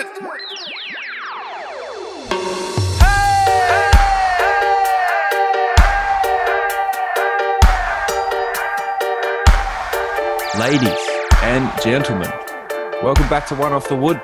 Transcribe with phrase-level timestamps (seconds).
[0.00, 0.16] Ladies
[11.42, 12.30] and gentlemen,
[13.02, 14.18] welcome back to One Off the Wood.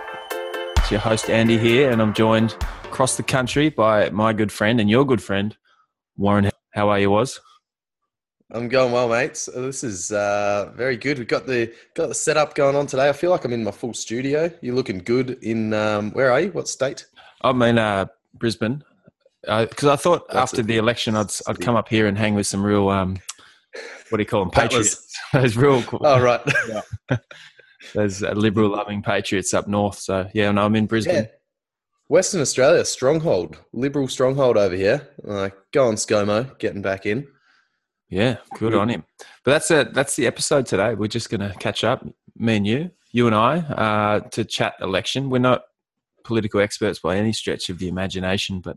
[0.79, 4.81] It's your host Andy here, and I'm joined across the country by my good friend
[4.81, 5.54] and your good friend
[6.17, 6.51] Warren.
[6.71, 7.38] How are you, Was?
[8.53, 9.47] I'm going well, mates.
[9.47, 11.19] This is uh, very good.
[11.19, 13.08] We've got the got the setup going on today.
[13.08, 14.53] I feel like I'm in my full studio.
[14.61, 15.38] You're looking good.
[15.42, 16.52] In um, where are you?
[16.52, 17.07] What state?
[17.43, 18.85] I'm in uh, Brisbane
[19.43, 22.35] because uh, I thought That's after the election I'd I'd come up here and hang
[22.35, 23.16] with some real um,
[24.11, 24.51] what do you call them?
[24.52, 25.13] Patriots.
[25.33, 25.83] Those real.
[25.83, 26.01] Cool.
[26.05, 26.41] Oh right.
[27.95, 29.99] Those uh, liberal loving patriots up north.
[29.99, 31.15] So yeah, no, I'm in Brisbane.
[31.15, 31.27] Yeah.
[32.09, 35.09] Western Australia stronghold, liberal stronghold over here.
[35.24, 37.27] Like go on, ScoMo, getting back in.
[38.09, 39.05] Yeah, good on him.
[39.45, 39.95] But that's it.
[39.95, 40.95] That's the episode today.
[40.95, 42.06] We're just going to catch up,
[42.37, 45.29] me and you, you and I, uh, to chat election.
[45.29, 45.62] We're not
[46.23, 48.76] political experts by any stretch of the imagination, but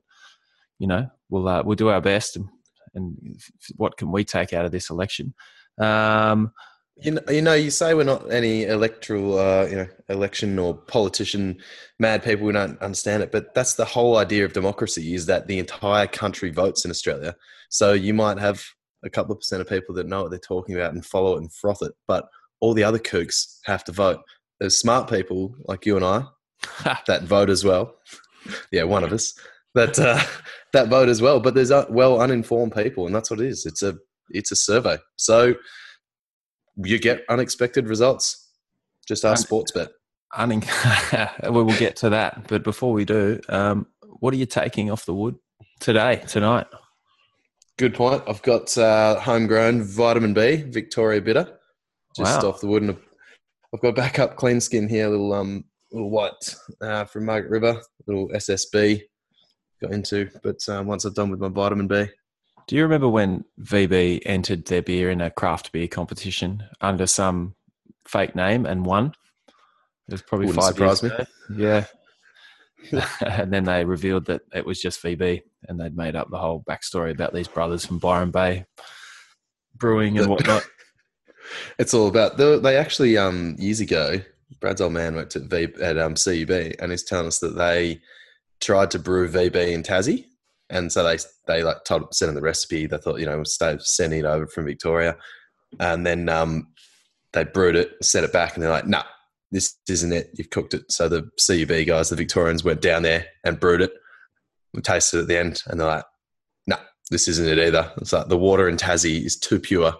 [0.79, 2.37] you know, we'll uh, we'll do our best.
[2.37, 2.47] And,
[2.95, 3.39] and,
[3.75, 5.33] what can we take out of this election?
[5.77, 6.53] Um,
[6.95, 10.73] you know, you know, you say we're not any electoral, uh, you know, election or
[10.73, 11.59] politician
[11.99, 12.47] mad people.
[12.47, 16.07] We don't understand it, but that's the whole idea of democracy: is that the entire
[16.07, 17.35] country votes in Australia.
[17.69, 18.65] So you might have
[19.03, 21.41] a couple of percent of people that know what they're talking about and follow it
[21.41, 21.93] and froth it.
[22.07, 22.27] But
[22.59, 24.21] all the other kooks have to vote.
[24.59, 26.23] There's smart people like you and I
[27.07, 27.95] that vote as well.
[28.71, 29.33] yeah, one of us
[29.75, 30.21] that uh,
[30.73, 31.39] that vote as well.
[31.39, 33.65] But there's uh, well uninformed people, and that's what it is.
[33.65, 33.97] It's a
[34.29, 34.97] it's a survey.
[35.15, 35.55] So
[36.77, 38.47] you get unexpected results.
[39.07, 39.89] Just ask Un- Sportsbet.
[40.37, 40.63] Un-
[41.53, 43.87] we will get to that, but before we do, um,
[44.19, 45.35] what are you taking off the wood
[45.79, 46.67] today, tonight?
[47.79, 48.21] Good point.
[48.27, 51.57] I've got uh, homegrown vitamin B, Victoria Bitter,
[52.13, 52.49] just wow.
[52.49, 52.97] off the wood, and
[53.73, 58.27] I've got backup clean skin here, little um, little white uh, from Margaret River, little
[58.31, 59.01] SSB
[59.81, 60.29] got into.
[60.43, 62.07] But um, once I've done with my vitamin B.
[62.67, 67.55] Do you remember when VB entered their beer in a craft beer competition under some
[68.05, 69.13] fake name and won?
[70.09, 71.11] It was probably Wouldn't five years me.
[71.11, 71.25] ago.
[71.55, 71.85] Yeah.
[73.21, 76.63] and then they revealed that it was just VB, and they'd made up the whole
[76.67, 78.65] backstory about these brothers from Byron Bay
[79.75, 80.63] brewing and whatnot.
[81.79, 84.21] it's all about they actually um years ago.
[84.59, 88.01] Brad's old man worked at v, at um, CUB, and he's telling us that they
[88.59, 90.25] tried to brew VB in Tassie,
[90.69, 91.17] and so they
[91.47, 92.87] they like told sent them the recipe.
[92.87, 95.15] They thought you know stay sending it over from Victoria,
[95.79, 96.67] and then um
[97.33, 99.03] they brewed it, set it back, and they're like, nah,
[99.51, 100.29] this isn't it.
[100.35, 100.91] You've cooked it.
[100.91, 103.91] So the CUB guys, the Victorians, went down there and brewed it.
[104.73, 106.05] We tasted it at the end, and they're like,
[106.67, 109.93] "No, nah, this isn't it either." It's like the water in Tassie is too pure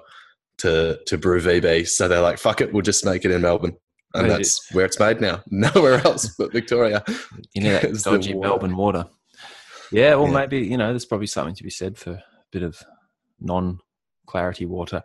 [0.59, 1.87] to to brew VB.
[1.87, 3.75] So they're like, "Fuck it, we'll just make it in Melbourne."
[4.13, 5.41] And that's where it's made now.
[5.51, 7.03] Nowhere else but Victoria.
[7.53, 8.49] You know that dodgy water.
[8.49, 9.05] Melbourne water.
[9.91, 10.33] Yeah, well, yeah.
[10.33, 12.81] maybe you know, there's probably something to be said for a bit of
[13.39, 15.01] non-clarity water.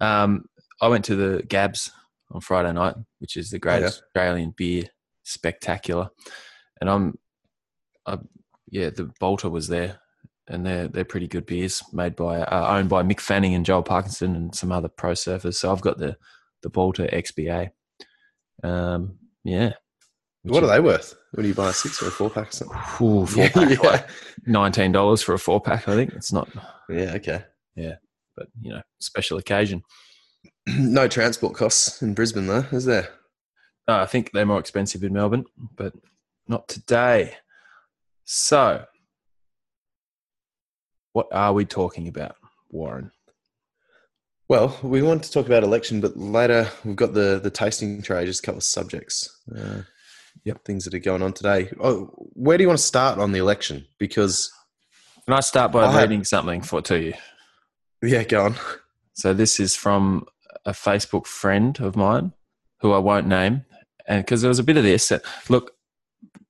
[0.00, 0.44] Um,
[0.80, 1.90] I went to the GABS
[2.30, 4.20] on Friday night, which is the greatest yeah.
[4.20, 4.84] Australian beer
[5.24, 6.10] spectacular.
[6.80, 7.18] And I'm,
[8.06, 8.18] I,
[8.70, 10.00] yeah, the Balter was there,
[10.46, 13.82] and they're they're pretty good beers made by uh, owned by Mick Fanning and Joel
[13.82, 15.54] Parkinson and some other pro surfers.
[15.54, 16.16] So I've got the
[16.62, 17.70] the Balter XPA.
[18.62, 19.74] Um, yeah.
[20.42, 21.14] What are they worth?
[21.32, 22.52] What do you buy a six or a four pack?
[23.00, 23.80] Ooh, four yeah, pack, yeah.
[23.80, 24.08] Like
[24.46, 25.88] nineteen dollars for a four pack.
[25.88, 26.48] I think it's not.
[26.88, 27.14] Yeah.
[27.16, 27.44] Okay.
[27.74, 27.96] Yeah,
[28.36, 29.82] but you know, special occasion.
[30.78, 33.08] no transport costs in Brisbane, though, is there?
[33.86, 35.46] Uh, I think they're more expensive in Melbourne,
[35.76, 35.94] but
[36.46, 37.34] not today.
[38.24, 38.84] So,
[41.12, 42.36] what are we talking about,
[42.70, 43.12] Warren?
[44.48, 48.24] Well, we want to talk about election, but later we've got the the tasting tray,
[48.26, 49.42] just a couple of subjects.
[49.54, 49.82] Uh,
[50.44, 51.70] yep, things that are going on today.
[51.80, 53.86] Oh, where do you want to start on the election?
[53.98, 54.50] Because
[55.24, 57.14] can I start by I reading something for to you?
[58.02, 58.54] Yeah, go on.
[59.14, 60.26] So this is from
[60.64, 62.32] a Facebook friend of mine
[62.80, 63.64] who I won't name,
[64.06, 65.12] and because there was a bit of this.
[65.48, 65.72] Look,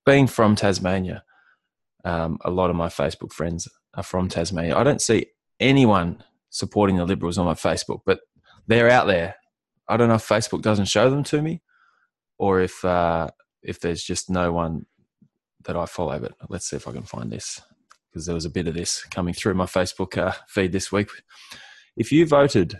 [0.05, 1.25] being from Tasmania,
[2.05, 4.76] um, a lot of my Facebook friends are from Tasmania.
[4.76, 5.26] I don't see
[5.60, 8.20] anyone supporting the Liberals on my Facebook, but
[8.66, 9.37] they're out there.
[9.88, 11.62] I don't know if Facebook doesn't show them to me,
[12.38, 13.28] or if uh,
[13.62, 14.87] if there's just no one
[15.64, 16.19] that I follow.
[16.19, 17.61] But let's see if I can find this
[18.11, 21.11] because there was a bit of this coming through my Facebook uh, feed this week.
[21.96, 22.78] If you voted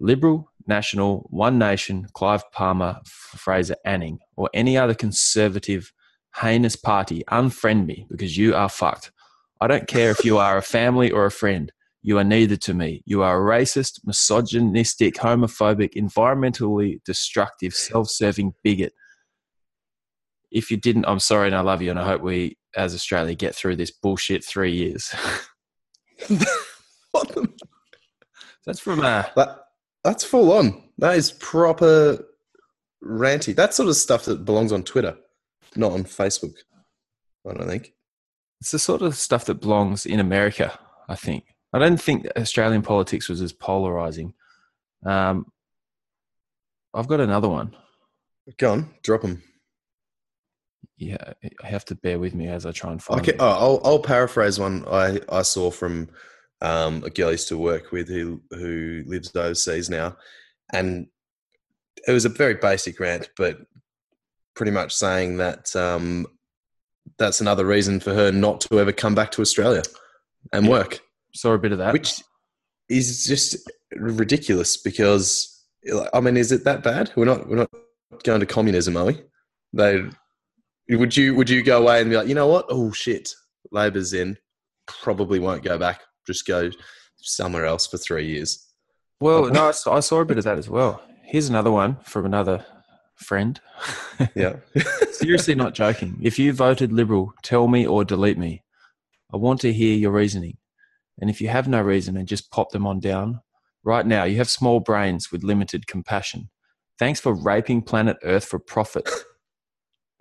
[0.00, 5.92] Liberal, National, One Nation, Clive Palmer, Fraser Anning, or any other conservative,
[6.36, 9.12] heinous party, unfriend me because you are fucked.
[9.60, 11.70] I don't care if you are a family or a friend.
[12.02, 13.02] You are neither to me.
[13.04, 18.94] You are a racist, misogynistic, homophobic, environmentally destructive, self serving bigot.
[20.50, 23.34] if you didn't, I'm sorry and I love you, and I hope we, as Australia,
[23.34, 25.12] get through this bullshit three years.
[27.12, 27.52] What the-
[28.64, 29.58] That's from uh, that,
[30.04, 30.82] that's full on.
[30.98, 32.24] That is proper
[33.02, 33.54] ranty.
[33.54, 35.16] That sort of stuff that belongs on Twitter,
[35.76, 36.54] not on Facebook.
[37.48, 37.94] I don't think.
[38.60, 40.78] it's the sort of stuff that belongs in America.
[41.08, 41.44] I think.
[41.72, 44.34] I don't think Australian politics was as polarizing.
[45.04, 45.46] Um,
[46.92, 47.74] I've got another one.
[48.58, 49.42] Go on, drop them.
[50.96, 51.32] Yeah,
[51.62, 53.20] I have to bear with me as I try and find.
[53.20, 53.40] Okay, it.
[53.40, 56.08] oh, I'll, I'll paraphrase one I, I saw from
[56.62, 60.16] um, a girl I used to work with who who lives overseas now,
[60.72, 61.06] and
[62.06, 63.58] it was a very basic rant, but
[64.54, 66.26] pretty much saying that um,
[67.18, 69.82] that's another reason for her not to ever come back to Australia
[70.52, 70.70] and Yeah.
[70.72, 71.00] work,
[71.34, 71.92] Saw a bit of that.
[71.92, 72.22] which
[72.88, 73.56] is just
[73.96, 74.76] ridiculous.
[74.76, 75.64] Because
[76.12, 77.12] I mean, is it that bad?
[77.16, 77.70] We're not we're not
[78.24, 79.22] going to communism, are we?
[79.72, 80.04] They
[80.90, 82.66] would you would you go away and be like, you know what?
[82.68, 83.30] Oh shit,
[83.70, 84.36] Labor's in.
[84.86, 86.00] Probably won't go back.
[86.30, 86.70] Just go
[87.16, 88.66] somewhere else for three years.
[89.20, 91.02] Well, no, I saw, I saw a bit of that as well.
[91.24, 92.64] Here's another one from another
[93.16, 93.60] friend.
[94.34, 94.56] Yeah,
[95.12, 96.18] Seriously, not joking.
[96.20, 98.62] If you voted Liberal, tell me or delete me.
[99.32, 100.58] I want to hear your reasoning.
[101.18, 103.40] And if you have no reason and just pop them on down,
[103.82, 106.50] right now you have small brains with limited compassion.
[106.98, 109.08] Thanks for raping planet Earth for profit.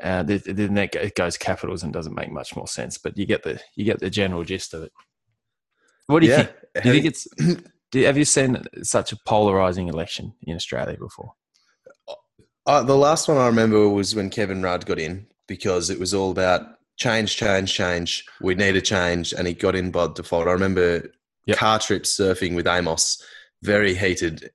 [0.01, 3.17] Uh, th- th- then that it goes capitals and doesn't make much more sense, but
[3.17, 4.93] you get the you get the general gist of it.
[6.09, 6.43] What do you yeah.
[6.43, 6.83] think?
[6.83, 7.27] Do you think it's?
[7.91, 11.33] Do, have you seen such a polarizing election in Australia before?
[12.65, 16.13] Uh, the last one I remember was when Kevin Rudd got in because it was
[16.13, 16.61] all about
[16.97, 18.25] change, change, change.
[18.41, 20.47] We need a change, and he got in by default.
[20.47, 21.09] I remember
[21.45, 21.57] Yep.
[21.57, 23.23] car trips surfing with Amos,
[23.63, 24.51] very heated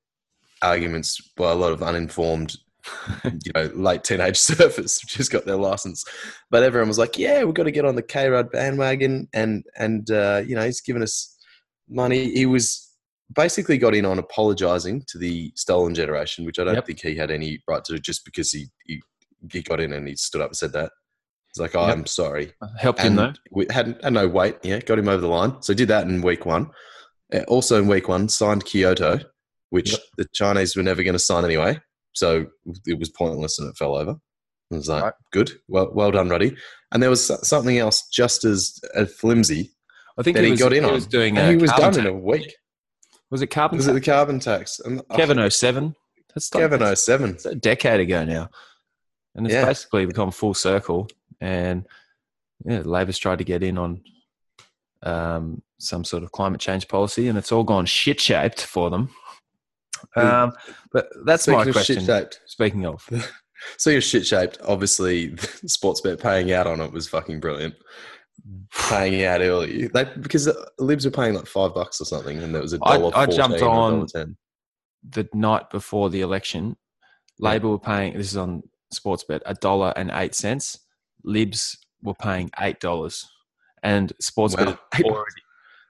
[0.61, 2.55] arguments by a lot of uninformed,
[3.25, 6.05] you know, late teenage surfers who just got their license.
[6.49, 9.65] But everyone was like, "Yeah, we've got to get on the K Rudd bandwagon," and
[9.77, 11.34] and uh, you know, he's given us
[11.89, 12.31] money.
[12.33, 12.89] He was
[13.33, 16.85] basically got in on apologizing to the stolen generation, which I don't Yep.
[16.87, 19.01] think he had any right to do just because he, he
[19.51, 20.91] he got in and he stood up and said that.
[21.53, 21.97] He's like, oh, Yep.
[21.97, 22.53] I'm sorry.
[22.79, 23.33] Helped him though.
[23.51, 24.57] We had, had no weight.
[24.63, 25.61] Yeah, got him over the line.
[25.61, 26.69] So did that in week one.
[27.33, 29.19] Uh, Also in week one, signed Kyoto,
[29.69, 29.99] which Yep.
[30.17, 31.79] the Chinese were never going to sign anyway.
[32.13, 32.47] So
[32.85, 34.15] it was pointless and it fell over.
[34.71, 35.13] I was like, Right.
[35.31, 36.55] good, well, well done, Ruddy.
[36.91, 39.71] And there was something else just as uh, flimsy
[40.17, 40.95] I think that he, he, was, got in he on.
[40.95, 41.37] was doing.
[41.37, 42.55] and he was carbon done in a week.
[43.31, 43.77] Was it carbon?
[43.77, 44.79] Was it the carbon tax?
[44.79, 45.95] And oh, Kevin 07?
[46.33, 47.31] That's Kevin that's- 07.
[47.31, 48.49] It's a decade ago now,
[49.35, 49.65] and it's Yeah.
[49.65, 51.07] basically become full circle.
[51.41, 51.85] And
[52.63, 54.01] yeah, Labor's tried to get in on
[55.03, 59.09] um, some sort of climate change policy, and it's all gone shit shaped for them.
[60.15, 60.53] Um,
[60.91, 61.95] but that's Speaking my question.
[61.99, 63.07] shit-shaped, Speaking of,
[63.77, 64.59] So you're shit shaped.
[64.63, 67.75] Obviously, Sportsbet paying out on it was fucking brilliant.
[68.89, 72.53] Paying out early, they, because the Libs were paying like five bucks or something, and
[72.53, 73.11] there was a I- dollar.
[73.15, 74.07] I jumped on-
[75.09, 76.75] the night before the election,
[77.39, 77.49] Yeah.
[77.49, 78.17] Labor were paying.
[78.17, 80.79] This is on Sportsbet, a dollar and eight cents.
[81.23, 83.25] Libs were paying eight dollars,
[83.83, 84.77] and Sportsbet Wow.
[85.05, 85.41] already.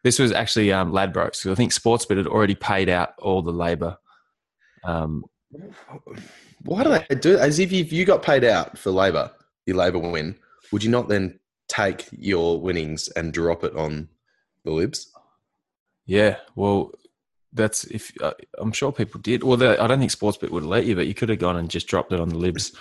[0.04, 1.50] This was actually um, Ladbrokes.
[1.52, 3.98] I think Sportsbet had already paid out all the Labor.
[4.84, 5.26] Um,
[6.64, 7.38] Why do they do?
[7.38, 9.32] As if if you got paid out for Labor,
[9.66, 10.36] your Labor win,
[10.72, 14.10] would you not then take your winnings and drop it on
[14.64, 15.12] the Libs?
[16.06, 16.92] yeah, well,
[17.54, 19.44] that's if uh, I'm sure people did.
[19.44, 21.70] Well, the, I don't think Sportsbet would let you, but you could have gone and
[21.70, 22.74] just dropped it on the Libs.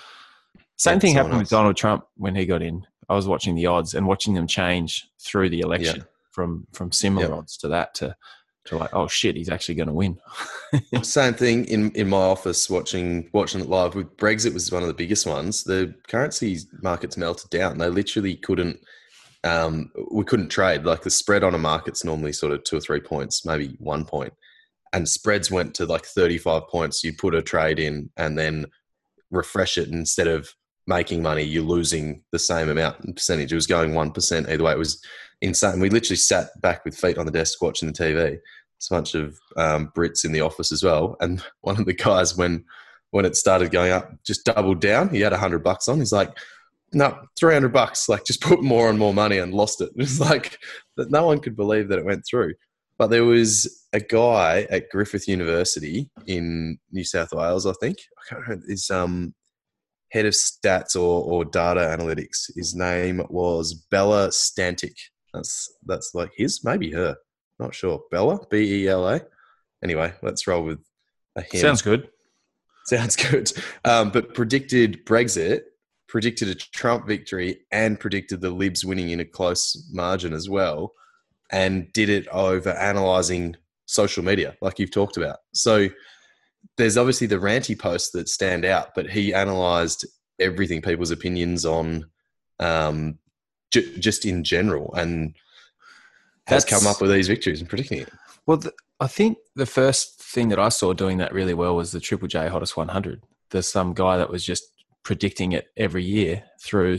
[0.77, 1.49] Same Yeah, thing happened with.
[1.49, 2.87] Donald Trump when he got in.
[3.09, 7.29] I was watching the odds and watching them change through the election from from similar
[7.29, 7.35] Yeah.
[7.37, 8.17] odds to that to
[8.67, 10.19] to like, oh shit, he's actually going to win.
[11.03, 14.89] Same thing in, in my office watching watching it live with Brexit was one of
[14.89, 15.65] the biggest ones.
[15.65, 17.79] The currency markets melted down.
[17.79, 18.81] They literally couldn't
[19.45, 20.85] um, we couldn't trade.
[20.85, 24.07] Like the spread on a market's normally sort of two or three points, maybe one.
[24.93, 27.05] And spreads went to like 35 points.
[27.05, 28.67] You put a trade in and then
[29.31, 30.55] refresh it instead of
[30.87, 33.53] making money, you're losing the same amount percentage.
[33.53, 34.73] It was going 1% either way.
[34.73, 35.03] It was
[35.45, 35.81] insane.
[35.81, 38.39] We literally sat back with feet on the desk watching the TV
[38.85, 41.17] it's a bunch of um, Brits in the office as well.
[41.21, 42.65] And one of the guys, when
[43.11, 45.09] when it started going up, just doubled down.
[45.09, 45.99] He had a hundred bucks on.
[45.99, 46.37] He's like,
[46.93, 48.09] "No, three hundred bucks.
[48.09, 50.59] Like, just put more and more money and lost it." It was like
[50.97, 51.11] that.
[51.11, 52.55] No one could believe that it went through.
[52.99, 57.99] But there was a guy at Griffith University in New South Wales, I think.
[58.19, 59.35] I can't remember his um,
[60.11, 62.51] head of stats or, or data analytics.
[62.55, 64.95] His name was Bela Stantic.
[65.35, 67.17] That's that's like his, maybe her.
[67.59, 68.03] Not sure.
[68.11, 69.21] Bela, B E L A.
[69.83, 70.81] Anyway, let's roll with
[71.37, 71.61] a him.
[71.61, 72.09] Sounds good.
[72.87, 73.53] Sounds good.
[73.85, 75.63] Um, but predicted Brexit
[76.07, 80.93] predicted a Trump victory and predicted the Libs winning in a close margin as well,
[81.51, 85.39] and did it over analyzing social media, like you've talked about.
[85.55, 85.89] So
[86.77, 90.07] there's obviously the ranty posts that stand out, but he analyzed
[90.39, 92.07] everything, people's opinions on
[92.61, 93.19] um,
[93.75, 95.35] j- just in general, and
[96.47, 98.11] has That's- come up with these victories and predicting it.
[98.47, 101.93] Well, the, I think the first thing that I saw doing that really well was
[101.93, 103.23] the Triple J Hottest 100.
[103.51, 104.65] There's some guy that was just
[105.03, 106.99] predicting it every year through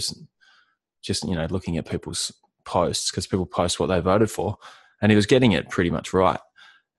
[1.02, 2.32] just you know looking at people's
[2.64, 4.58] posts because people post what they voted for,
[5.02, 6.40] and he was getting it pretty much right.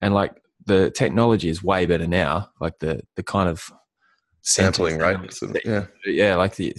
[0.01, 2.51] And like the technology is way better now.
[2.61, 3.71] Like the the kind of
[4.43, 5.19] Sampling, right?
[5.65, 5.87] yeah.
[6.05, 6.73] yeah, like the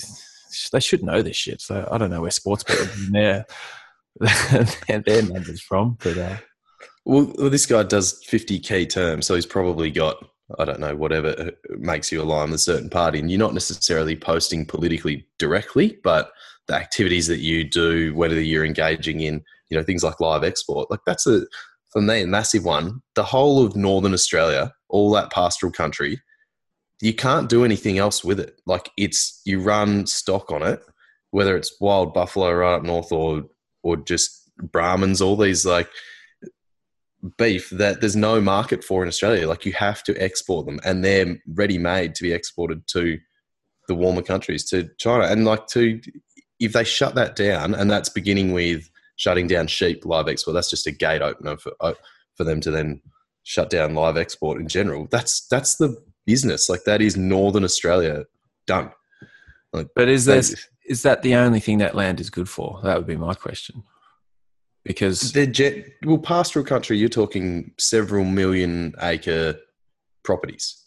[0.72, 1.62] they should know this shit.
[1.62, 3.46] So I don't know where sports people their
[4.20, 6.38] their numbers from, but uh,
[7.06, 10.18] Well, well, this guy does 50 key terms, so he's probably got,
[10.60, 13.20] I don't know, whatever uh, makes you align with a certain party.
[13.20, 16.32] And you're not necessarily posting politically directly, but
[16.68, 20.90] the activities that you do, whether you're engaging in, you know, things like live export,
[20.90, 21.42] like that's a,
[21.92, 23.02] for me, a massive one.
[23.16, 26.20] The whole of Northern Australia, all that pastoral country,
[27.02, 28.60] you can't do anything else with it.
[28.66, 30.82] Like it's, you run stock on it,
[31.32, 33.44] whether it's wild buffalo right up north or,
[33.84, 35.90] or just Brahmans, all these like,
[37.38, 39.48] beef that there's no market for in Australia.
[39.48, 43.18] Like you have to export them, and they're ready made to be exported to
[43.88, 46.00] the warmer countries, to China, and like to
[46.60, 50.54] if they shut that down, and that's beginning with shutting down sheep live export.
[50.54, 51.94] That's just a gate opener for uh,
[52.36, 53.02] for them to then
[53.44, 55.08] shut down live export in general.
[55.10, 56.70] That's that's the business.
[56.70, 58.26] Like that is Northern Australia
[58.68, 58.92] done.
[59.72, 60.44] but is there
[60.86, 62.80] is that the only thing that land is good for?
[62.84, 63.84] That would be my question.
[64.86, 66.98] Because They're jet, well, pastoral country.
[66.98, 69.56] You're talking several million acre
[70.24, 70.82] properties.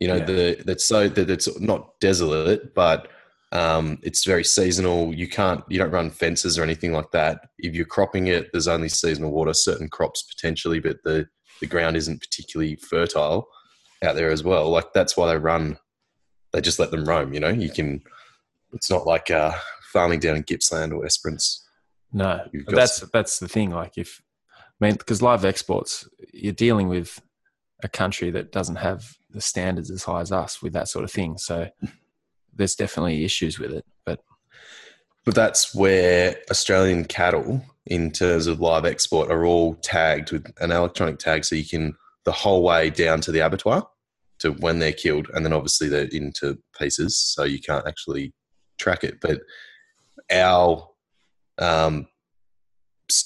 [0.00, 0.24] You know, Yeah.
[0.24, 3.08] the that's so that it's not desolate, but
[3.52, 5.14] um, it's very seasonal.
[5.14, 7.40] You can't, you don't run fences or anything like that.
[7.58, 9.54] If you're cropping it, there's only seasonal water.
[9.54, 11.26] Certain crops potentially, but the
[11.60, 13.48] the ground isn't particularly fertile
[14.02, 14.70] out there as well.
[14.70, 15.78] Like that's why they run.
[16.52, 17.32] They just let them roam.
[17.32, 18.02] You know, you can.
[18.72, 19.52] It's not like uh,
[19.92, 21.66] farming down in Gippsland or Esperance.
[22.12, 23.70] no, You've but got that's that's the thing.
[23.70, 24.22] Like if
[24.80, 27.20] I mean, because live exports, you're dealing with
[27.82, 31.10] a country that doesn't have the standards as high as us with that sort of
[31.10, 31.38] thing.
[31.38, 31.68] So
[32.54, 33.84] there's definitely issues with it.
[34.04, 34.20] But
[35.24, 40.72] But that's where Australian cattle, in terms of live export, are all tagged with an
[40.72, 41.94] electronic tag, so you can
[42.28, 43.88] the whole way down to the abattoir
[44.38, 48.34] to when they're killed, and then obviously they're into pieces, so you can't actually
[48.76, 49.18] track it.
[49.18, 49.40] But
[50.30, 50.86] our
[51.56, 52.06] um,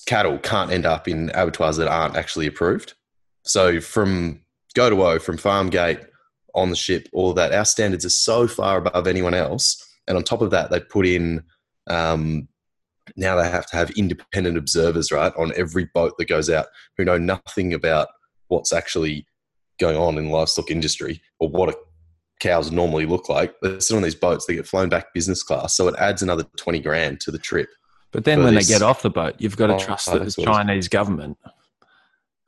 [0.07, 2.95] cattle can't end up in abattoirs that aren't actually approved.
[3.43, 4.43] So from
[4.77, 5.99] go to O, from farm gate
[6.55, 9.85] on the ship, all that, our standards are so far above anyone else.
[10.07, 11.43] And on top of that, they put in
[11.89, 12.47] um,
[13.17, 16.67] now they have to have independent observers, right, on every boat that goes out
[16.97, 18.07] who know nothing about
[18.53, 19.27] what's actually
[19.81, 21.75] going on in the livestock industry or what a
[22.41, 23.55] cows normally look like.
[23.61, 25.75] They sit on these boats, they get flown back business class.
[25.75, 27.69] So it adds another 20 grand to the trip.
[28.11, 30.37] but then when they get off the boat, you've got to Oh, trust oh, that
[30.37, 31.39] the Chinese government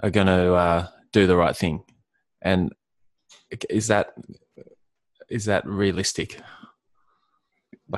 [0.02, 1.84] are going to uh, do the right thing.
[2.42, 2.72] And
[3.70, 4.14] is that
[5.30, 6.38] is that realistic?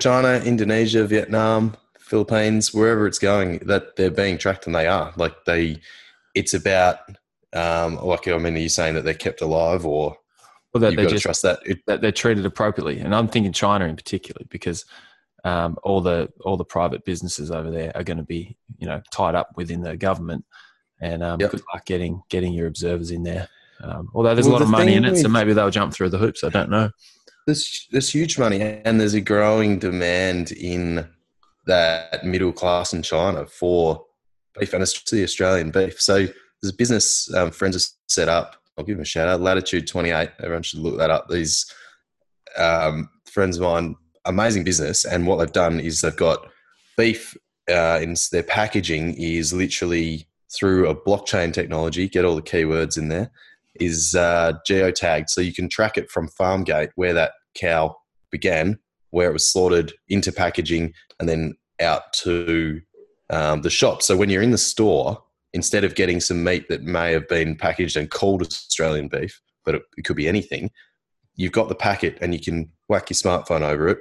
[0.01, 5.13] China, Indonesia, Vietnam, Philippines, wherever it's going, that they're being tracked and they are.
[5.17, 5.81] Like they,
[6.35, 6.99] it's about,
[7.53, 10.17] um, like, I mean, are you saying that they're kept alive or
[10.75, 11.61] Well, that you've they got to just trust that?
[11.65, 13.00] It, that they're treated appropriately.
[13.00, 14.85] And I'm thinking China in particular because
[15.45, 19.00] um, all the all the private businesses over there are going to be you know
[19.12, 20.45] tied up within the government,
[21.00, 21.50] and um, Yep.
[21.53, 23.49] good luck getting getting your observers in there.
[23.81, 25.93] Um, although there's Well, a lot the of money in it, so maybe they'll jump
[25.93, 26.43] through the hoops.
[26.43, 26.91] I don't know.
[27.47, 31.07] there's there's huge money and there's a growing demand in
[31.67, 34.05] that middle class in China for
[34.59, 36.00] beef and especially Australian beef.
[36.00, 36.26] So
[36.61, 38.57] there's a business um, friends have set up.
[38.77, 39.41] I'll give them a shout out.
[39.41, 40.31] Latitude 28.
[40.41, 41.29] Everyone should look that up.
[41.29, 41.73] These
[42.59, 46.47] um, friends of mine, amazing business, and what they've done is they've got
[46.97, 47.37] beef
[47.71, 52.09] uh, in their packaging is literally through a blockchain technology.
[52.09, 53.31] Get all the keywords in there
[53.75, 57.97] is uh, geotagged, so you can track it from farm gate where that cow
[58.31, 58.79] began,
[59.11, 62.81] where it was slaughtered, into packaging, and then out to
[63.31, 64.03] um, the shop.
[64.03, 65.23] So when you're in the store,
[65.57, 69.75] instead of getting some meat that may have been packaged and called Australian beef, but
[69.75, 70.71] it, it could be anything,
[71.35, 73.99] you've got the packet and you can whack your smartphone over it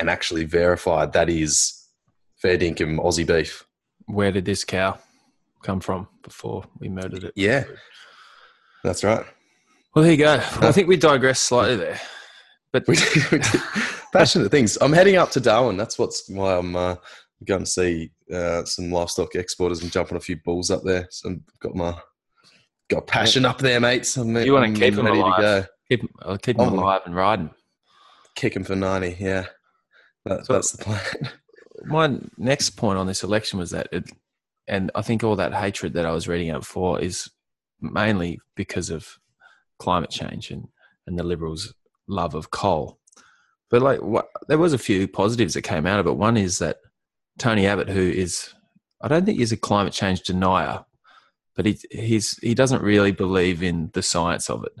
[0.00, 1.86] and actually verify that is
[2.34, 3.64] fair dinkum Aussie beef.
[4.06, 4.98] Where did this cow
[5.62, 7.32] come from before we murdered it?
[7.36, 7.62] Yeah.
[8.82, 9.24] That's right.
[9.94, 10.36] Well, there you go.
[10.60, 12.00] Well, I think we digressed slightly there,
[12.72, 13.60] but We did, we did.
[14.12, 14.76] passionate things.
[14.80, 15.76] I'm heading up to Darwin.
[15.76, 16.96] That's what's why I'm uh,
[17.44, 21.06] going to see uh, some livestock exporters and jump on a few bulls up there.
[21.10, 21.94] So I've got my
[22.88, 24.16] got passion up there, mates.
[24.16, 25.36] I'm, You wanna keep them ready alive.
[25.36, 25.64] to go.
[25.88, 27.50] Keep, I'll keep them alive and riding.
[28.34, 29.16] Kick them for ninety.
[29.18, 29.46] Yeah,
[30.24, 31.00] that, So- that's the plan.
[31.84, 34.04] My next point on this election was that, it,
[34.66, 37.30] and I think all that hatred that I was reading out before is
[37.82, 39.18] mainly because of
[39.78, 40.68] climate change and,
[41.06, 41.74] and the Liberals'
[42.08, 42.98] love of coal.
[43.70, 46.16] But like, what, there was a few positives that came out of it.
[46.16, 46.78] One is that
[47.38, 48.52] Tony Abbott, who is,
[49.00, 50.84] I don't think he's a climate change denier,
[51.54, 54.72] but he he's he doesn't really believe in the science of it,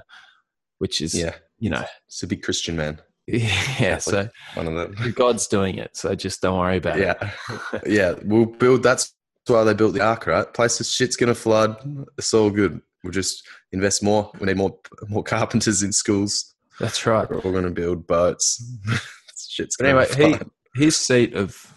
[0.78, 3.00] which is yeah, you know it's a big Christian man.
[3.26, 3.98] yeah.
[3.98, 5.12] So One of them.
[5.16, 7.02] God's doing it, so just don't worry about it.
[7.02, 8.14] Yeah, yeah.
[8.22, 8.82] We'll build.
[8.82, 9.12] That's
[9.46, 10.52] why they built the ark, right?
[10.52, 11.76] Places shit's gonna flood.
[12.18, 12.80] It's all good.
[13.02, 14.30] We'll just invest more.
[14.38, 16.54] We need more more carpenters in schools.
[16.78, 17.28] That's right.
[17.28, 18.62] We're all gonna build boats.
[19.48, 20.38] shit's But anyway, he
[20.80, 21.72] his seat of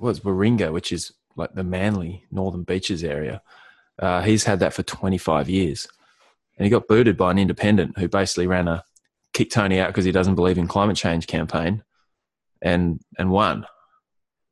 [0.00, 3.42] what's Warringah, which is like the Manly Northern Beaches area.
[3.98, 5.86] Uh, he's had that for 25 years,
[6.56, 8.82] and he got booted by an independent who basically ran a
[9.32, 11.84] kick Tony out because he doesn't believe in climate change campaign,
[12.62, 13.66] and and won.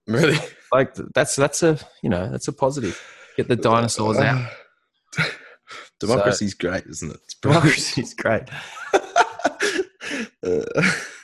[0.06, 0.38] really
[0.70, 3.00] Like that's that's a you know that's a positive.
[3.36, 4.50] Get the dinosaurs out.
[6.00, 7.20] Democracy's great, isn't it?
[7.42, 8.44] Democracy's great.
[10.42, 10.64] Uh,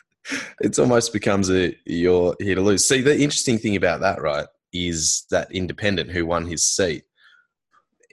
[0.60, 2.86] it's almost becomes a you're here to lose.
[2.86, 7.04] See, the interesting thing about that, right, is that independent who won his seat.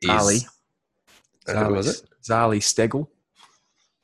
[0.02, 0.46] Is, Zali.
[1.48, 2.10] Uh, who was it?
[2.24, 3.08] Zali Steggall.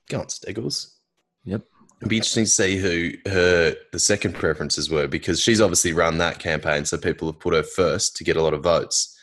[0.09, 0.95] Go on, Steggles.
[1.43, 1.63] Yep.
[1.99, 6.17] It'd be interesting to see who her the second preferences were because she's obviously run
[6.19, 9.17] that campaign, so people have put her first to get a lot of votes.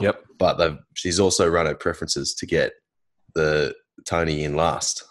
[0.00, 0.24] Yep.
[0.38, 2.72] But she's also run her preferences to get
[3.34, 3.74] the
[4.06, 5.04] Tony in last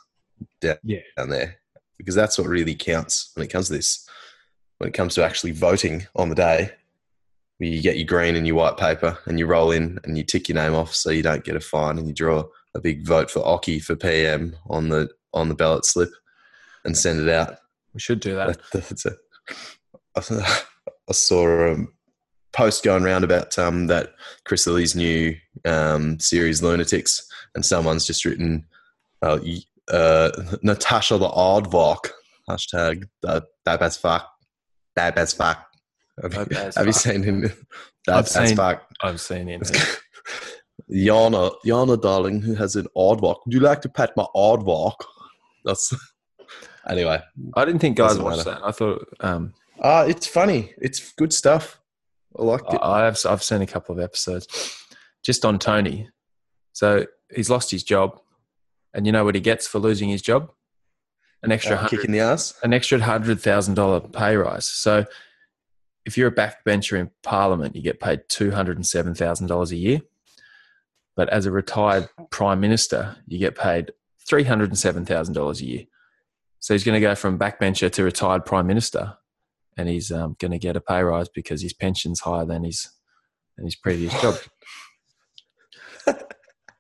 [0.60, 1.00] down, Yeah.
[1.16, 1.60] down there
[1.98, 4.08] because that's what really counts when it comes to this.
[4.78, 6.72] When it comes to actually voting on the day,
[7.60, 10.50] you get your green and your white paper and you roll in and you tick
[10.50, 12.44] your name off so you don't get a fine and you draw
[12.76, 16.10] a big vote for Oki for PM on the on the ballot slip
[16.84, 17.58] and send it out.
[17.94, 18.60] We should do that.
[18.72, 18.88] That-
[20.16, 20.46] that's a,
[21.10, 21.78] I saw a
[22.52, 24.14] post going around about um, that
[24.46, 27.22] Chris Lilley's new um, series Lunatics,
[27.56, 28.66] and someone's just written
[29.22, 29.40] uh,
[29.92, 30.32] uh,
[30.64, 32.10] Natasha the Oddvok
[32.50, 34.30] hashtag that that as fuck
[34.96, 35.66] that as fuck.
[36.22, 37.02] Have, you- That as have you fuck.
[37.02, 37.44] seen him?
[37.46, 37.56] I've
[38.06, 38.84] That seen- fuck.
[39.02, 39.62] I've seen him.
[40.92, 43.38] Yana, Yana, darling, who has an oddvok.
[43.46, 44.96] Would you like to pat my oddvok?
[45.66, 45.94] That's
[46.90, 47.22] anyway.
[47.56, 48.52] I didn't think guys watched matter.
[48.52, 48.64] that.
[48.66, 50.74] I thought um, Uh, it's funny.
[50.80, 51.80] It's good stuff.
[52.38, 52.80] I liked it.
[52.82, 54.48] I I have I've seen a couple of episodes
[55.24, 56.10] just on Tony.
[56.74, 58.20] So he's lost his job,
[58.94, 60.52] and you know what he gets for losing his job?
[61.42, 62.54] An extra Uh, kick in the ass.
[62.64, 64.66] an extra hundred thousand dollar pay rise.
[64.66, 65.06] So
[66.06, 69.72] if you're a backbencher in Parliament, you get paid two hundred and seven thousand dollars
[69.72, 70.02] a year.
[71.16, 73.92] But as a retired prime minister, you get paid
[74.28, 75.86] three hundred and seven thousand dollars a year.
[76.60, 79.18] So he's going to go from backbencher to retired prime minister,
[79.76, 82.90] and he's um, going to get a pay rise because his pension's higher than his
[83.58, 84.36] than his previous job.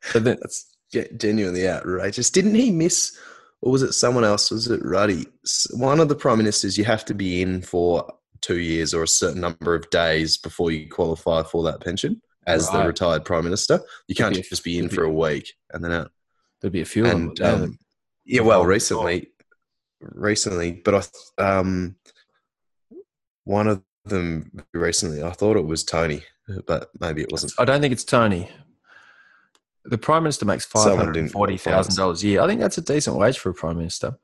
[0.02, 0.72] so then, That's
[1.17, 2.29] genuinely outrageous.
[2.29, 3.17] Didn't he miss,
[3.62, 4.51] or was it someone else?
[4.51, 5.25] Was it Ruddy?
[5.71, 8.08] One of the prime ministers, you have to be in for
[8.41, 12.69] two years or a certain number of days before you qualify for that pension as
[12.69, 13.79] the retired prime minister.
[14.08, 16.12] You can't be just be in for a week and then out.
[16.60, 17.29] there'd be a few of them.
[17.29, 17.79] And um,
[18.25, 19.29] yeah, well, recently,
[20.01, 21.95] recently, but I um,
[23.45, 26.23] one of them recently, I thought it was Tony,
[26.65, 27.53] but maybe it wasn't.
[27.58, 28.49] I don't think it's Tony.
[29.85, 32.41] The prime minister makes five hundred and forty thousand dollars a year.
[32.41, 34.17] I think that's a decent wage for a prime minister.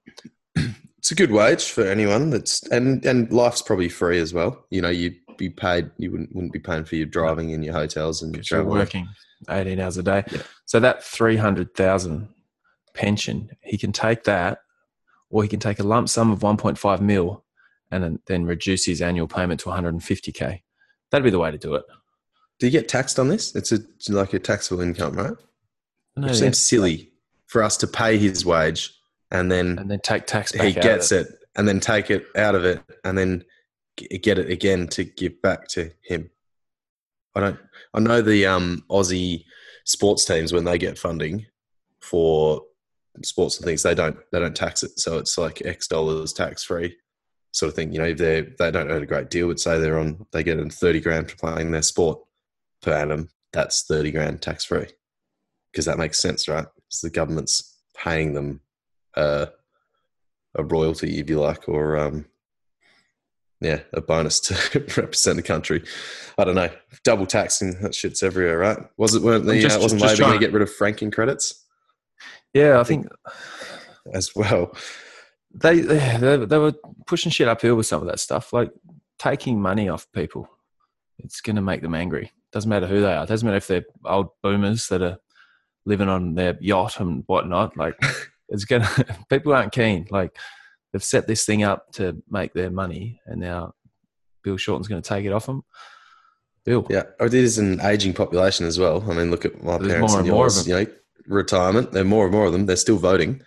[0.99, 4.65] It's a good wage for anyone that's and and life's probably free as well.
[4.69, 5.89] You know, you'd be paid.
[5.97, 9.07] You wouldn't wouldn't be paying for your driving and your hotels and your you're working
[9.49, 10.25] eighteen hours a day.
[10.29, 10.41] Yeah.
[10.65, 12.27] So that three hundred thousand
[12.93, 14.59] pension, he can take that,
[15.29, 17.45] or he can take a lump sum of one point five mil,
[17.91, 20.63] and then, then reduce his annual payment to one hundred and fifty k.
[21.11, 21.85] That'd be the way to do it.
[22.59, 23.55] Do you get taxed on this?
[23.55, 25.33] It's a it's like a taxable income, right?
[26.21, 26.39] No, It yeah.
[26.39, 27.11] seems silly
[27.47, 28.93] for us to pay his wage
[29.31, 30.61] and then and then take tax back.
[30.61, 33.43] he out of gets it and then take it out of it and then
[34.21, 36.29] get it again to give back to him.
[37.35, 37.59] I don't.
[37.93, 39.43] I know the um, Aussie
[39.85, 41.45] sports teams when they get funding
[41.99, 42.61] for
[43.23, 46.63] sports and things, they don't they don't tax it, so it's like X dollars tax
[46.63, 46.95] free
[47.51, 47.91] sort of thing.
[47.91, 50.43] You know, if they they don't earn a great deal, but say they're on they
[50.43, 52.19] get in thirty grand for playing their sport
[52.81, 54.87] per annum, that's thirty grand tax free
[55.71, 56.65] because that makes sense, right?
[56.75, 58.61] Because the government's paying them
[59.15, 59.47] uh,
[60.55, 62.25] a royalty, if you like, or um,
[63.61, 64.53] yeah, a bonus to
[64.97, 65.83] represent the country.
[66.37, 66.69] I don't know.
[67.03, 68.77] Double taxing that shit's everywhere, right?
[68.97, 71.65] Was it weren't the Just- uh, wasn't Labor going to get rid of franking credits
[72.53, 73.07] Yeah, I think
[74.13, 74.71] as well?
[75.53, 76.73] they, they they were
[77.07, 78.71] pushing shit uphill with some of that stuff, like
[79.17, 80.47] taking money off people.
[81.17, 82.31] It's going to make them angry.
[82.51, 83.25] Doesn't matter who they are.
[83.25, 85.17] Doesn't matter if they're old boomers that are
[85.89, 87.75] living on their yacht and whatnot.
[87.75, 87.95] Like
[88.49, 90.07] it's to people aren't keen.
[90.09, 90.37] Like
[90.93, 93.73] they've set this thing up to make their money, and now
[94.43, 95.63] Bill Shorten's going to take it off them.
[96.63, 99.03] Bill, Yeah, oh, it is an aging population as well.
[99.09, 100.67] I mean, look at my There's parents and and yours.
[100.67, 100.85] You know,
[101.25, 101.91] retirement.
[101.91, 102.65] There are more and more of them.
[102.65, 103.41] They're still voting,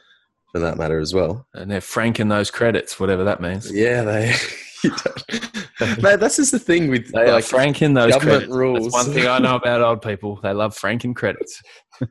[0.50, 1.46] for that matter as well.
[1.54, 3.70] and they're franking those credits, whatever that means.
[3.72, 4.34] Yeah, they.
[6.02, 8.54] Man, that's just the thing with They like franking those government credits.
[8.54, 8.92] rules.
[8.92, 10.40] That's one thing I know about old people.
[10.42, 11.62] They love franking credits.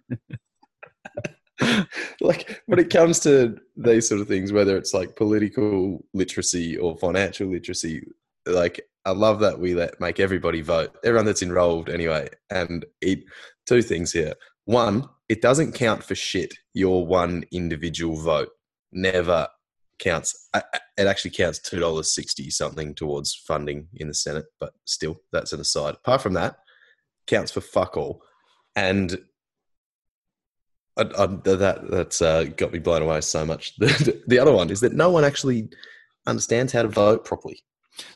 [2.22, 6.98] like when it comes to these sort of things, whether it's like political literacy or
[6.98, 8.04] financial literacy,
[8.46, 12.30] like I love that we let make everybody vote, everyone that's enrolled anyway.
[12.50, 13.24] And it
[13.66, 14.34] two things here.
[14.66, 16.54] One, it doesn't count for shit.
[16.74, 18.50] Your one individual vote
[18.92, 19.48] never
[20.02, 20.50] counts.
[20.54, 24.74] I- I- It actually counts two dollars sixty something towards funding in the Senate, but
[24.86, 25.96] still, that's an aside.
[25.96, 26.58] Apart from that,
[27.28, 28.22] counts for fuck all.
[28.76, 29.18] And
[30.98, 33.74] I, I, that that's uh, got me blown away so much.
[33.80, 35.70] The, the other one is that no one actually
[36.28, 37.64] understands how to vote properly,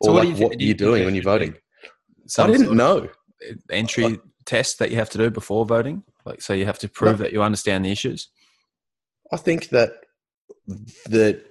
[0.04, 1.56] So or what like you, what you, you're think doing there when you're voting.
[2.28, 3.10] Some I didn't know.
[3.72, 6.04] entry test that you have to do before voting.
[6.26, 8.30] Like, so you have to prove that you understand the issues.
[9.32, 9.92] I think that
[11.08, 11.44] that,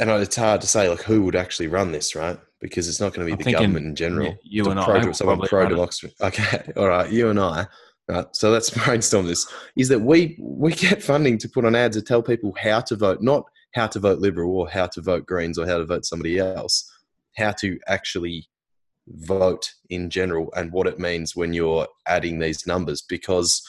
[0.00, 2.38] and it's hard to say like who would actually run this, right?
[2.60, 4.26] Because it's not going to be I'm the thinking government in general.
[4.26, 5.74] you- you The and I pro, will someone pro run it.
[5.74, 6.12] democracy.
[6.20, 7.66] Okay, all right, you and I.
[8.08, 9.46] Right, so let's brainstorm this.
[9.76, 12.96] Is that we we get funding to put on ads to tell people how to
[12.96, 16.04] vote, not how to vote Liberal or how to vote Greens or how to vote
[16.04, 16.90] somebody else.
[17.36, 18.46] How to actually
[19.08, 23.02] vote in general and what it means when you're adding these numbers.
[23.02, 23.62] Because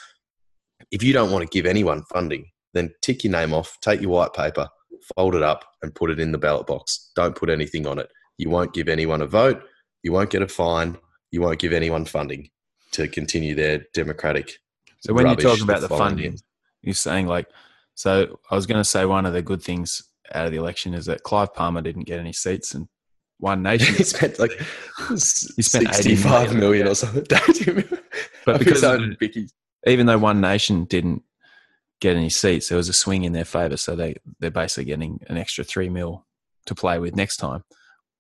[0.92, 4.10] if you don't want to give anyone funding, then tick your name off, take your
[4.12, 4.68] white paper,
[5.16, 7.12] fold it up, and put it in the ballot box.
[7.16, 8.10] Don't put anything on it.
[8.38, 9.62] You won't give anyone a vote.
[10.04, 10.98] You won't get a fine.
[11.32, 12.50] You won't give anyone funding
[12.92, 14.54] to continue their democratic.
[15.00, 16.38] So when you're talking about the funding, in.
[16.82, 17.48] you're saying like,
[17.96, 20.02] so I was going to say one of the good things
[20.34, 22.88] out of the election is that Clive Palmer didn't get any seats and
[23.40, 23.96] One Nation.
[23.96, 24.52] he spent like
[25.10, 26.60] He spent 80 sixty-five million.
[26.60, 27.24] million or something.
[28.46, 29.48] But because his of own the- Vicky.
[29.88, 31.24] even though One Nation didn't
[32.04, 33.78] get any seats, there was a swing in their favour.
[33.78, 36.26] So they they're basically getting an extra three mil
[36.68, 37.64] to play with next time.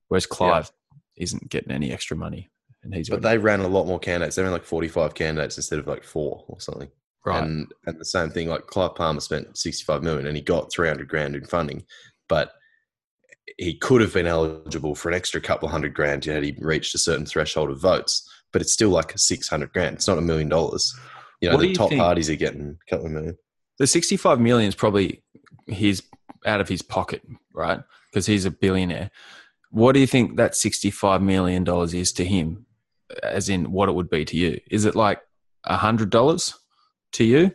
[0.07, 0.71] Whereas Clive
[1.17, 2.49] isn't getting any extra money,
[2.83, 4.35] and he's But they ran a lot more candidates.
[4.35, 6.89] They ran like forty-five candidates instead of like four or something.
[7.25, 7.43] right.
[7.43, 10.87] And and the same thing, like Clive Palmer spent sixty-five million and he got three
[10.87, 11.83] hundred grand in funding,
[12.29, 12.51] but
[13.57, 16.99] he could have been eligible for an extra couple hundred grand had he reached a
[16.99, 18.27] certain threshold of votes.
[18.51, 19.95] But it's still like six hundred grand.
[19.95, 20.93] It's not a million dollars.
[21.41, 23.37] You know, What the you top think- parties are getting a couple of million.
[23.79, 25.23] The 65 million is probably
[25.67, 26.03] his
[26.45, 27.21] out of his pocket,
[27.53, 27.79] right?
[28.11, 29.11] Because he's a billionaire.
[29.71, 32.65] What do you think that 65 million dollars is to him?
[33.21, 34.59] As in what it would be to you?
[34.69, 35.21] Is it like
[35.63, 36.53] a hundred dollars
[37.13, 37.51] to you?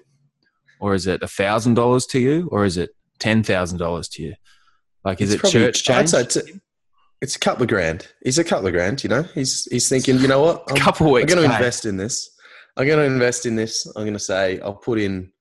[0.81, 2.49] Or is it a thousand dollars to you?
[2.53, 4.35] Or is it ten thousand dollars to you?
[5.05, 6.43] Like is It's it probably- church I'd say it's a,
[7.21, 8.07] it's a couple of grand.
[8.23, 9.23] He's a couple of grand, you know.
[9.35, 10.63] He's he's thinking, you know what?
[10.71, 12.31] A I'm, couple I'm going to invest in this.
[12.77, 13.87] I'm going to invest in this.
[13.97, 15.33] I'm going to say I'll put in,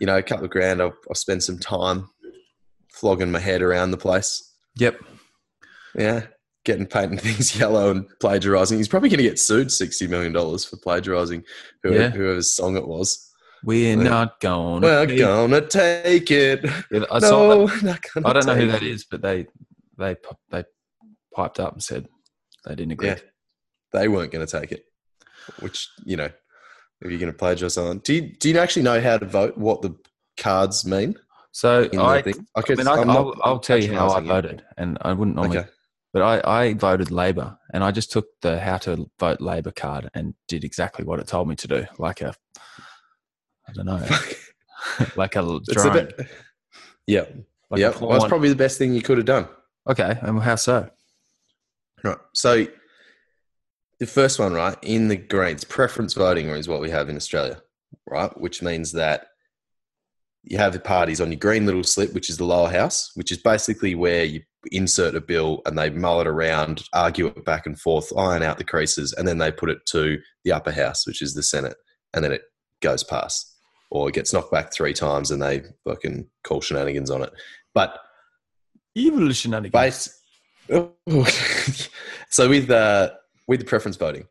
[0.00, 0.80] you know, a couple of grand.
[0.82, 2.08] I'll, I'll spend some time
[2.92, 4.54] flogging my head around the place.
[4.76, 4.98] Yep.
[5.96, 6.26] Yeah,
[6.64, 8.78] getting painting things yellow and plagiarizing.
[8.78, 11.44] He's probably going to get sued sixty million dollars for plagiarizing
[11.82, 12.10] whoever, Yeah.
[12.10, 13.30] whoever's song it was.
[13.62, 14.02] We're Yeah.
[14.02, 14.82] not going.
[14.82, 16.64] We're gonna take it.
[16.66, 17.82] I no, that.
[17.82, 19.46] not gonna I don't know who that is, but they
[19.96, 20.16] they
[20.50, 20.64] they
[21.34, 22.06] piped up and said
[22.66, 23.08] they didn't agree.
[23.08, 23.18] Yeah.
[23.92, 24.84] They weren't going to take it.
[25.60, 26.28] Which you know,
[27.04, 29.56] if you're going to plagiarize someone, do you do you actually know how to vote?
[29.58, 29.94] What the
[30.36, 31.16] cards mean?
[31.52, 32.18] So I?
[32.18, 32.22] I
[32.74, 34.26] mean, I, I'm I'll, I'll tell you how I you.
[34.26, 35.68] voted, and I wouldn't normally, Okay.
[36.12, 40.10] but I, I voted Labor, and I just took the how to vote Labor card
[40.14, 42.34] and did exactly what it told me to do, like a,
[43.68, 44.04] I don't know,
[45.16, 45.92] like a it's a drone.
[45.92, 46.28] bit.
[47.06, 47.24] Yeah,
[47.70, 47.96] like yeah.
[48.00, 49.46] Well, that's probably the best thing you could have done.
[49.88, 50.88] okay, and how so?
[52.02, 52.18] Right.
[52.34, 52.66] So
[54.04, 57.62] the first one, right, in the Greens, preference voting is what we have in Australia,
[58.06, 58.30] right?
[58.38, 59.28] Which means that
[60.42, 63.32] you have the parties on your green little slip, which is the lower house, which
[63.32, 67.64] is basically where you insert a bill and they mull it around, argue it back
[67.64, 71.06] and forth, iron out the creases, and then they put it to the upper house,
[71.06, 71.76] which is the Senate,
[72.12, 72.42] and then it
[72.82, 73.56] goes past.
[73.90, 77.32] Or it gets knocked back three times and they fucking call shenanigans on it.
[77.72, 77.98] But
[78.94, 79.72] Evil shenanigans.
[79.72, 80.20] base
[82.30, 83.10] so with uh,
[83.46, 84.24] with the preference voting,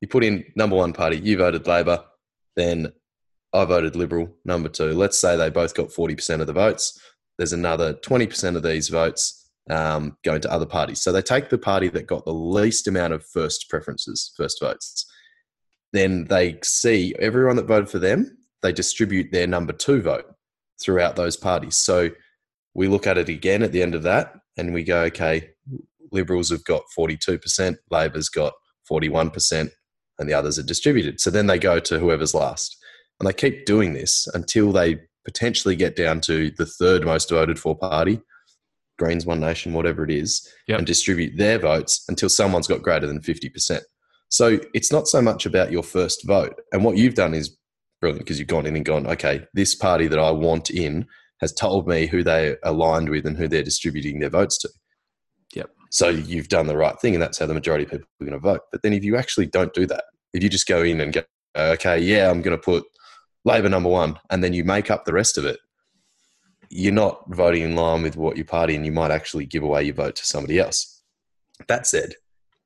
[0.00, 1.18] you put in number one party.
[1.18, 2.04] You voted Labor,
[2.56, 2.92] then
[3.52, 4.34] I voted Liberal.
[4.44, 4.92] Number two.
[4.92, 7.00] Let's say they both got forty percent of the votes.
[7.38, 11.02] There's another twenty percent of these votes um, going to other parties.
[11.02, 15.06] So they take the party that got the least amount of first preferences, first votes.
[15.92, 18.38] Then they see everyone that voted for them.
[18.62, 20.26] They distribute their number two vote
[20.80, 21.76] throughout those parties.
[21.76, 22.10] So
[22.74, 25.50] we look at it again at the end of that and we go, okay,
[26.12, 28.52] Liberals have got 42%, Labor's got
[28.90, 29.70] 41%,
[30.18, 31.20] and the others are distributed.
[31.20, 32.76] So then they go to whoever's last.
[33.20, 37.58] And they keep doing this until they potentially get down to the third most voted
[37.58, 38.20] for party,
[38.98, 40.78] Greens, One Nation, whatever it is, Yep.
[40.78, 43.80] and distribute their votes until someone's got greater than 50%.
[44.28, 46.60] So it's not so much about your first vote.
[46.72, 47.56] And what you've done is
[48.00, 51.06] brilliant because you've gone in and gone, okay, this party that I want in
[51.40, 54.68] has told me who they aligned with and who they're distributing their votes to.
[55.92, 58.32] So you've done the right thing, and that's how the majority of people are going
[58.32, 58.62] to vote.
[58.72, 61.22] But then if you actually don't do that, if you just go in and go,
[61.54, 62.84] okay, yeah, I'm going to put
[63.44, 65.58] Labor number one, and then you make up the rest of it,
[66.70, 69.82] you're not voting in line with what your party, and you might actually give away
[69.82, 71.02] your vote to somebody else.
[71.68, 72.14] That said,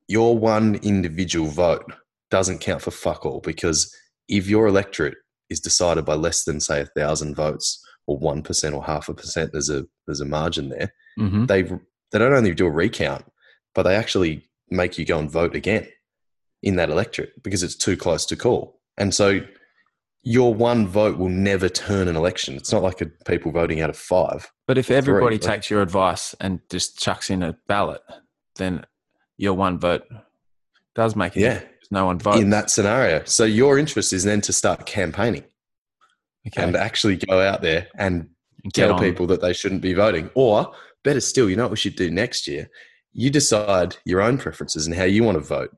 [0.07, 1.83] your one individual vote
[2.31, 3.93] doesn't count for fuck all because
[4.29, 5.15] if your electorate
[5.49, 9.13] is decided by less than say a thousand votes or one percent or half a
[9.13, 10.93] percent, there's a there's a margin there.
[11.19, 11.45] Mm-hmm.
[11.45, 11.69] They
[12.11, 13.25] they don't only do a recount,
[13.75, 15.87] but they actually make you go and vote again
[16.63, 18.79] in that electorate because it's too close to call.
[18.97, 19.41] And so
[20.23, 22.55] your one vote will never turn an election.
[22.55, 24.51] It's not like a, people voting out of five.
[24.67, 28.01] But if everybody like- takes your advice and just chucks in a ballot,
[28.55, 28.85] then
[29.37, 30.03] your one vote
[30.95, 31.53] does make a Yeah.
[31.53, 31.73] difference.
[31.91, 32.39] No one votes.
[32.41, 33.23] in that scenario.
[33.23, 35.45] So your interest is then to start campaigning
[36.47, 36.61] okay.
[36.63, 38.29] and actually go out there and
[38.63, 38.99] And get tell on.
[38.99, 40.29] people that they shouldn't be voting.
[40.33, 40.73] Or
[41.07, 42.69] better still, you know what we should do next year?
[43.13, 45.71] You decide your own preferences and how you want to vote.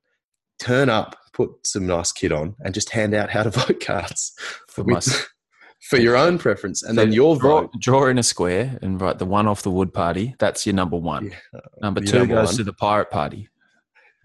[0.60, 4.34] Turn up, put some nice kit on, and just hand out how to vote cards
[4.68, 5.15] for with- my
[5.89, 6.84] for your own preference.
[6.84, 7.72] And then So your draw, vote.
[7.80, 10.36] draw in a square and write the one off the wood party.
[10.39, 11.32] That's your number one.
[11.54, 12.56] Yeah, Number two number goes one.
[12.58, 13.48] to the pirate party.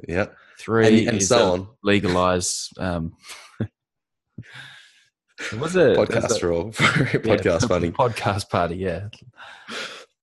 [0.09, 0.27] Yeah.
[0.59, 1.69] Three And, and so uh, on.
[1.85, 2.71] legalize.
[2.79, 3.13] Um,
[5.59, 6.71] was it Podcast for all.
[6.73, 7.93] podcast funding.
[7.93, 8.77] Podcast party.
[8.77, 9.09] Yeah.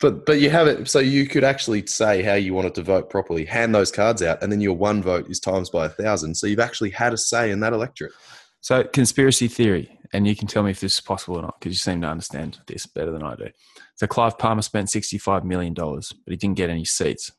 [0.01, 3.09] But but you have it so you could actually say how you wanted to vote
[3.09, 6.35] properly, hand those cards out, and then your one vote is times by a thousand.
[6.35, 8.13] So you've actually had a say in that electorate.
[8.61, 11.73] So conspiracy theory, and you can tell me if this is possible or not because
[11.73, 13.49] you seem to understand this better than I do.
[13.95, 17.31] So Clive Palmer spent sixty-five million dollars, but he didn't get any seats.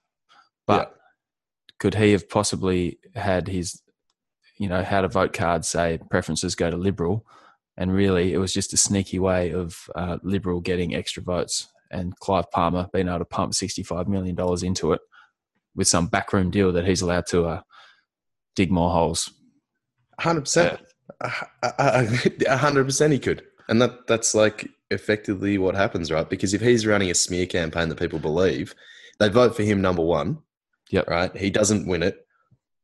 [0.67, 0.95] But
[1.81, 3.83] could he have possibly had his,
[4.57, 7.27] you know, had a vote card say preferences go to Liberal,
[7.77, 12.17] and really it was just a sneaky way of uh, Liberal getting extra votes, and
[12.19, 15.01] Clive Palmer being able to pump sixty-five million dollars into it
[15.75, 17.61] with some backroom deal that he's allowed to uh,
[18.57, 19.31] dig more holes.
[20.19, 20.81] Hundred percent.
[21.21, 26.29] A hundred percent, he could, and that that's like effectively what happens, right?
[26.29, 28.75] Because if he's running a smear campaign that people believe,
[29.19, 30.39] they vote for him number one.
[30.91, 31.09] Yep.
[31.09, 31.37] Right.
[31.37, 32.27] He doesn't win it.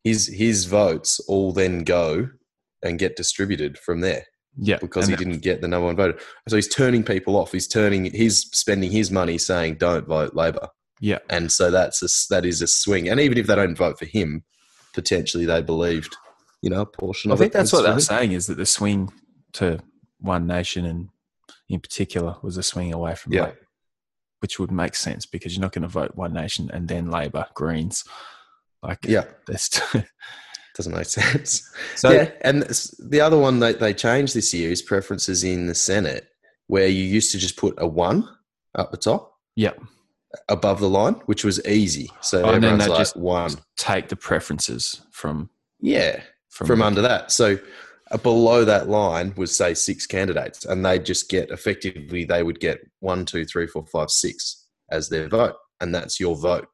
[0.04, 2.30] His his votes all then go
[2.82, 4.24] and get distributed from there
[4.60, 6.20] Yeah, because he that- didn't get the number one vote.
[6.48, 7.52] So he's turning people off.
[7.52, 8.06] He's turning.
[8.06, 10.68] He's spending his money saying, "Don't vote Labor."
[11.00, 11.18] Yeah.
[11.30, 13.08] And so that's a, that is a swing.
[13.08, 14.42] And even if they don't vote for him,
[14.94, 16.16] potentially they believed,
[16.60, 17.58] you know, a portion I of think it.
[17.58, 18.00] that's what they for were him.
[18.00, 19.12] saying is that the swing
[19.52, 19.78] to
[20.18, 21.08] One Nation and
[21.68, 23.44] in particular was a swing away from Yeah.
[23.44, 23.58] Labor,
[24.40, 27.46] which would make sense because you're not going to vote One Nation and then Labor,
[27.54, 28.02] Greens.
[28.82, 29.80] Like, Yeah, that's
[30.78, 31.70] doesn't make sense.
[31.96, 32.62] so yeah, and
[32.98, 36.28] the other one that they changed this year is preferences in the Senate,
[36.68, 38.26] where you used to just put a one
[38.74, 39.34] up the top.
[39.56, 39.72] Yeah.
[40.48, 42.10] Above the line, which was easy.
[42.20, 43.50] So Oh, and then everyone's like just- one.
[43.76, 46.20] take the preferences from Yeah.
[46.50, 47.32] from, from under that.
[47.32, 47.58] So
[48.10, 52.60] uh, below that line was say six candidates, and they just get effectively they would
[52.60, 56.68] get one, two, three, four, five, six as their vote, and that's your vote.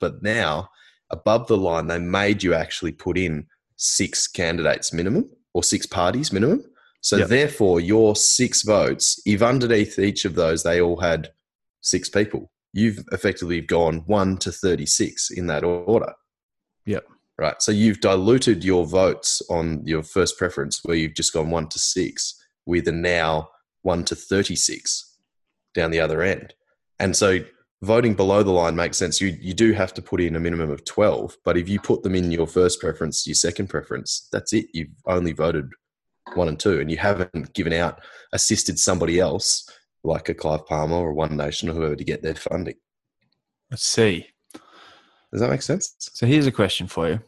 [0.00, 0.68] But now
[1.10, 3.46] above the line, they made you actually put in
[3.76, 6.64] six candidates minimum or six parties minimum.
[7.02, 7.28] So Yep.
[7.28, 11.32] therefore, your six votes, if underneath each of those they all had
[11.80, 16.12] six people, you've effectively gone one to thirty-six in that order
[16.84, 17.00] Yeah.
[17.38, 17.60] right?
[17.62, 21.78] So you've diluted your votes on your first preference, where you've just gone one to
[21.78, 22.34] six,
[22.66, 23.48] with a now
[23.82, 25.16] one to 36
[25.74, 26.52] down the other end.
[26.98, 27.38] And so
[27.82, 29.20] voting below the line makes sense.
[29.20, 32.02] You, you do have to put in a minimum of 12, but if you put
[32.02, 34.66] them in your first preference, your second preference, that's it.
[34.72, 35.70] You've only voted
[36.34, 38.00] one and two, and you haven't given out,
[38.32, 39.68] assisted somebody else
[40.04, 42.76] like a Clive Palmer or One Nation or whoever to get their funding.
[43.70, 44.26] Let's see.
[45.32, 45.94] Does that make sense?
[45.98, 47.20] So here's a question for you: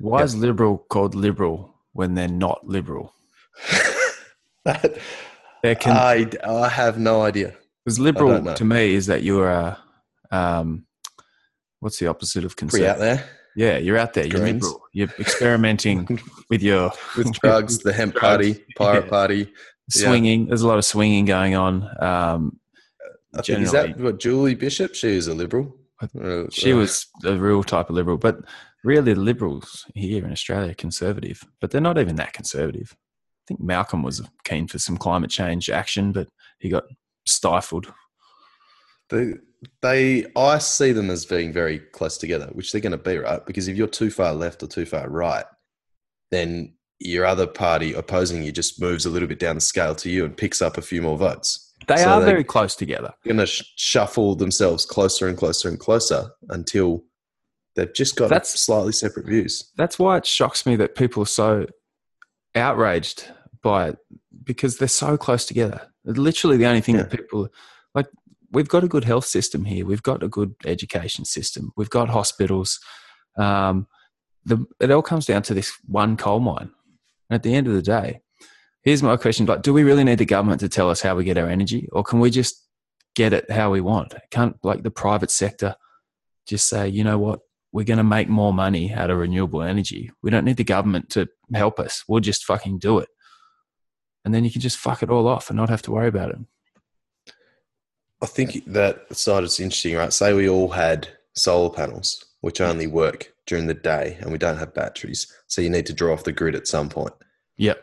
[0.00, 0.24] Why Yeah.
[0.24, 3.14] is liberal called liberal when they're not liberal?
[4.64, 4.98] that,
[5.62, 7.54] They're con- I, I have no idea.
[7.84, 9.78] Because liberal to me is that you're a,
[10.30, 10.86] um,
[11.80, 13.26] what's the opposite of Pretty out conservative?
[13.26, 14.26] there Yeah, you're out there.
[14.26, 14.62] You're Greens.
[14.62, 14.82] liberal.
[14.92, 19.10] You're experimenting with your with drugs, the hemp Drugs, party, pirate yeah.
[19.10, 19.52] party.
[19.94, 20.06] Yeah.
[20.08, 20.46] swinging.
[20.46, 21.88] There's a lot of swinging going on.
[22.02, 22.60] Um,
[23.42, 24.94] think, is that what Julie Bishop?
[24.94, 25.76] She is a liberal.
[26.20, 28.38] Uh, she uh, was a real type of liberal, but
[28.84, 32.94] really, the liberals here in Australia are conservative, but they're not even that conservative.
[32.94, 36.84] I think Malcolm was keen for some climate change action, but he got
[37.26, 37.92] stifled.
[39.10, 39.34] They,
[39.80, 43.44] they, I see them as being very close together, which they're going to be, right?
[43.46, 45.44] Because if you're too far left or too far right,
[46.30, 50.08] then your other party opposing you just moves a little bit down the scale to
[50.08, 51.74] you and picks up a few more votes.
[51.88, 53.12] They So are very close together.
[53.24, 57.04] Going to sh- shuffle themselves closer and closer and closer until
[57.74, 59.72] they've just got That's- slightly separate views.
[59.76, 61.66] That's why it shocks me that people are so
[62.54, 63.28] outraged
[63.62, 63.98] by it
[64.44, 65.91] because they're so close together.
[66.04, 67.48] Literally, the only thing that people
[67.94, 68.06] like,
[68.50, 69.86] we've got a good health system here.
[69.86, 71.72] We've got a good education system.
[71.76, 72.80] We've got hospitals.
[73.36, 73.86] Um,
[74.44, 76.70] the, it all comes down to this one coal mine.
[77.30, 78.20] And at the end of the day,
[78.82, 81.24] here's my question: Like, do we really need the government to tell us how we
[81.24, 82.66] get our energy, or can we just
[83.14, 84.14] get it how we want?
[84.30, 85.76] Can't like the private sector
[86.46, 87.40] just say, you know what,
[87.72, 90.10] we're going to make more money out of renewable energy.
[90.22, 92.04] We don't need the government to help us.
[92.06, 93.08] We'll just fucking do it.
[94.24, 96.30] And then you can just fuck it all off and not have to worry about
[96.30, 96.38] it.
[98.22, 100.12] I think that side is interesting, right?
[100.12, 104.58] Say we all had solar panels, which only work during the day, and we don't
[104.58, 105.26] have batteries.
[105.48, 107.12] So you need to draw off the grid at some point.
[107.56, 107.82] Yep.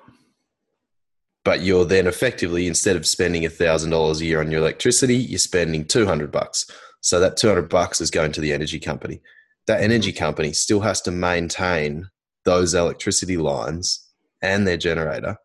[1.44, 5.84] But you're then effectively, instead of spending $1,000 a year on your electricity, you're spending
[5.86, 6.70] 200 bucks.
[7.02, 9.22] So that 200 bucks is going to the energy company.
[9.68, 12.10] That energy company still has to maintain
[12.46, 14.08] those electricity lines
[14.42, 15.38] and their generator.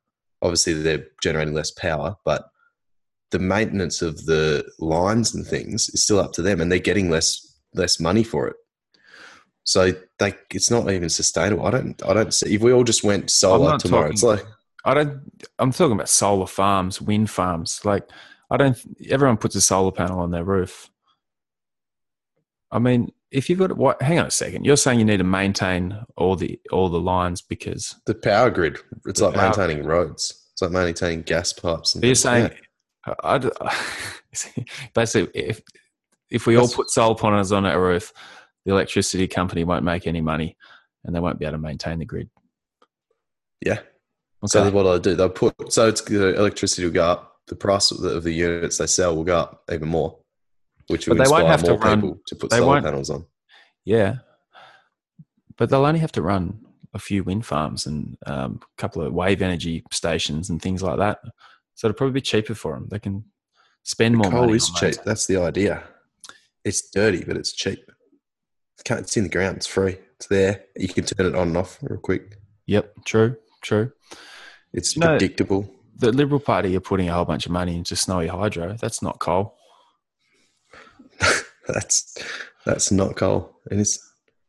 [0.44, 2.44] Obviously, they're generating less power, but
[3.32, 7.10] the maintenance of the lines and things is still up to them, and they're getting
[7.10, 8.56] less less money for it.
[9.64, 11.66] So they, it's not even sustainable.
[11.66, 12.54] I don't, I don't see.
[12.54, 14.44] If we all just went solar tomorrow, talking- it's like
[14.84, 17.80] I don't, I'm talking about solar farms, wind farms.
[17.84, 18.06] Like,
[18.50, 18.78] I don't,
[19.08, 20.90] everyone puts a solar panel on their roof.
[22.70, 24.64] I mean, if you've got, what, hang on a second.
[24.64, 28.78] You're saying you need to maintain all the, all the lines because the power grid.
[29.06, 30.48] It's like maintaining roads.
[30.52, 31.94] It's like maintaining gas pipes.
[31.94, 32.50] And you're saying,
[33.06, 33.14] Yeah.
[33.22, 33.84] I, I-
[34.94, 35.60] basically, if
[36.30, 38.12] if we all put solar panels on our roof,
[38.64, 40.56] the electricity company won't make any money,
[41.04, 42.30] and they won't be able to maintain the grid.
[43.64, 43.80] yeah.
[44.42, 44.48] Okay.
[44.48, 47.36] So what i'll do, they'll put so it's the electricity will go up.
[47.46, 50.18] The price of the, of the units they sell will go up even more,
[50.88, 53.26] which will But they won't have to run- people to put solar panels on.
[53.84, 54.16] yeah,
[55.56, 56.60] but they'll only have to run
[56.92, 60.98] a few wind farms and um, a couple of wave energy stations and things like
[60.98, 61.18] that.
[61.74, 62.88] So it'll probably be cheaper for them.
[62.90, 63.24] They can
[63.82, 64.54] spend more Coal money.
[64.54, 64.94] is on cheap.
[64.96, 65.04] those.
[65.04, 65.82] That's the idea.
[66.64, 67.80] It's dirty, but it's cheap.
[68.88, 69.56] It's, in the ground.
[69.56, 69.96] It's free.
[70.16, 70.64] It's there.
[70.76, 72.36] You can turn it on and off real quick.
[72.66, 73.92] Yep, true, true.
[74.72, 75.70] It's You know- predictable.
[75.96, 78.76] The Liberal Party are putting a whole bunch of money into snowy hydro.
[78.80, 79.56] That's not coal.
[81.72, 82.16] That's
[82.66, 83.56] that's not coal.
[83.70, 83.98] And it's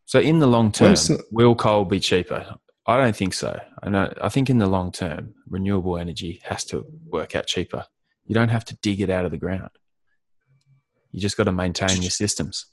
[0.06, 2.46] So in the long term, not- will coal be cheaper?
[2.88, 3.60] I don't think so.
[3.82, 4.14] I know.
[4.22, 7.86] I think in the long term, renewable energy has to work out cheaper.
[8.26, 9.70] You don't have to dig it out of the ground.
[11.12, 12.66] You just got to maintain your systems.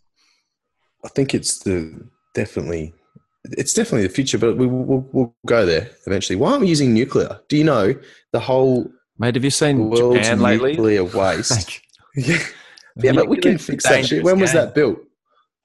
[1.05, 2.92] I think it's the definitely
[3.44, 6.37] it's definitely the future, but we will we'll, we'll go there eventually.
[6.37, 7.40] Why aren't we using nuclear?
[7.48, 7.94] Do you know
[8.33, 10.72] the whole Mate, have you seen world's Japan lately?
[10.72, 11.81] nuclear waste?
[12.16, 12.38] yeah,
[12.96, 14.24] yeah, but we can fix that shit.
[14.24, 14.98] When was that built?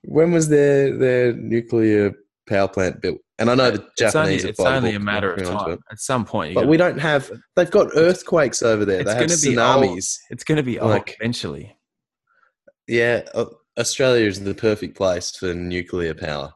[0.04, 2.14] When was their their nuclear
[2.48, 3.20] power plant built?
[3.40, 4.46] And I know the It's Japanese.
[4.46, 5.72] are it's only a matter of time.
[5.74, 5.80] it.
[5.92, 7.32] At some point, But we don't have.
[7.56, 9.02] They've got earthquakes over there.
[9.02, 9.98] It's They have be old.
[9.98, 10.18] tsunamis.
[10.32, 11.76] it's going to be like- eventually.
[12.88, 13.46] Yeah, uh,
[13.78, 16.54] Australia is the perfect place for nuclear power.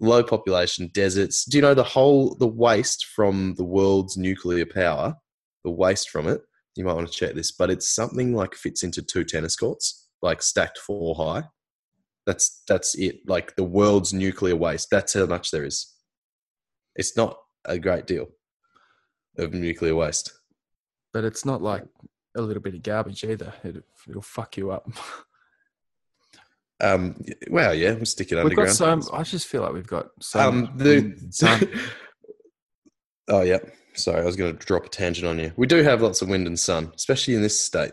[0.00, 1.44] Low population, deserts.
[1.44, 5.14] Do you know the whole the waste from the world's nuclear power?
[5.64, 6.40] The waste from it.
[6.76, 10.08] You might want to check this, but it's something like fits into two tennis courts,
[10.22, 11.44] like stacked four high.
[12.26, 13.20] That's that's it.
[13.26, 14.88] Like the world's nuclear waste.
[14.90, 15.94] That's how much there is.
[16.94, 18.28] It's not a great deal
[19.38, 20.32] of nuclear waste.
[21.12, 21.84] But it's not like
[22.36, 23.52] a little bit of garbage either.
[23.64, 24.88] It, it'll fuck you up.
[26.82, 27.14] Um,
[27.48, 29.04] wow, yeah, we'll stick it We've got underground.
[29.04, 29.14] so.
[29.14, 30.40] I just feel like we've got so.
[30.40, 31.68] Um, the wind and sun.
[33.28, 33.58] oh yeah,
[33.94, 35.52] sorry, I was going to drop a tangent on you.
[35.56, 37.92] We do have lots of wind and sun, especially in this state.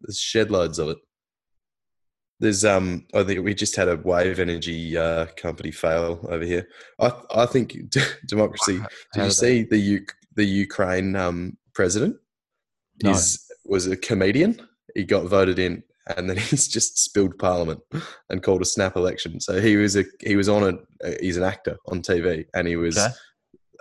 [0.00, 0.98] There's shed loads of it.
[2.40, 6.68] there's um I think we just had a wave energy uh, company fail over here.
[7.00, 7.76] I I think
[8.26, 8.80] democracy.
[9.14, 12.16] Did you see the U, the Ukraine um, president?
[13.02, 13.10] No.
[13.10, 14.60] Is was a comedian.
[14.94, 15.82] He got voted in,
[16.16, 17.80] and then he's just spilled parliament
[18.30, 19.40] and called a snap election.
[19.40, 20.62] So he was a he was on
[21.02, 23.12] a he's an actor on TV, and he was Okay.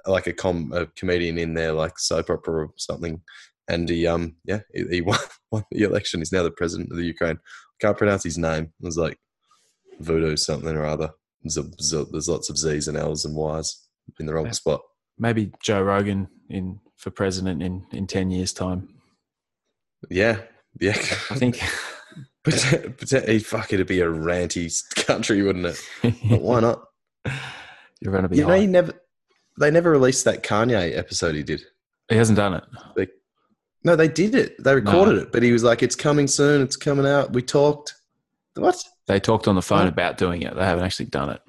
[0.08, 3.22] Like a com a comedian in there, like soap opera or something.
[3.70, 5.20] And he um yeah he, he won,
[5.52, 6.22] won the election.
[6.22, 7.40] He's now the president of the Ukraine.
[7.82, 8.64] Can't pronounce his name.
[8.82, 9.18] It was like
[10.00, 11.12] voodoo something or other.
[11.44, 11.58] There's,
[11.94, 13.82] a, there's lots of Z's and L's and Y's
[14.20, 14.52] in the wrong Yeah.
[14.52, 14.82] spot.
[15.20, 18.90] Maybe Joe Rogan in for president in in ten years' time.
[20.10, 20.42] Yeah,
[20.80, 20.94] yeah.
[21.32, 21.60] I think.
[22.44, 24.72] but, but hey, fuck, it'd be a ranty
[25.06, 25.80] country, wouldn't it?
[26.30, 26.84] But why not?
[28.02, 28.38] You're going to be.
[28.38, 28.60] You know, high.
[28.60, 28.94] he never.
[29.60, 31.62] They never released that Kanye episode he did.
[32.10, 32.54] he hasn't done
[32.96, 33.10] it.
[33.84, 34.62] No, they did it.
[34.64, 36.62] They recorded it, but he was like, "It's coming soon.
[36.62, 37.94] It's coming out." We talked.
[38.56, 38.84] What?
[39.08, 40.54] They talked on the phone about doing it.
[40.56, 41.42] They haven't actually done it.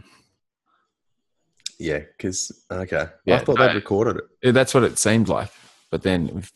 [1.79, 3.67] Yeah, because okay, Yeah, I thought no.
[3.67, 4.53] they'd recorded it.
[4.53, 5.51] That's what it seemed like.
[5.91, 6.51] But then we've-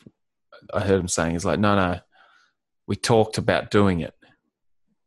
[0.73, 1.99] I heard him saying, "He's like, no, no,
[2.87, 4.13] we talked about doing it."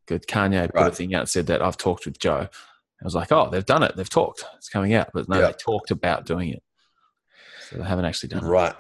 [0.06, 0.26] Good.
[0.26, 2.48] Kanye put a thing out and said that I've talked with Joe.
[3.00, 3.94] I was like, "Oh, they've done it.
[3.96, 4.44] They've talked.
[4.56, 5.46] It's coming out." But no, Yeah.
[5.48, 6.62] they talked about doing it.
[7.68, 8.48] So they haven't actually done it.
[8.48, 8.74] Right.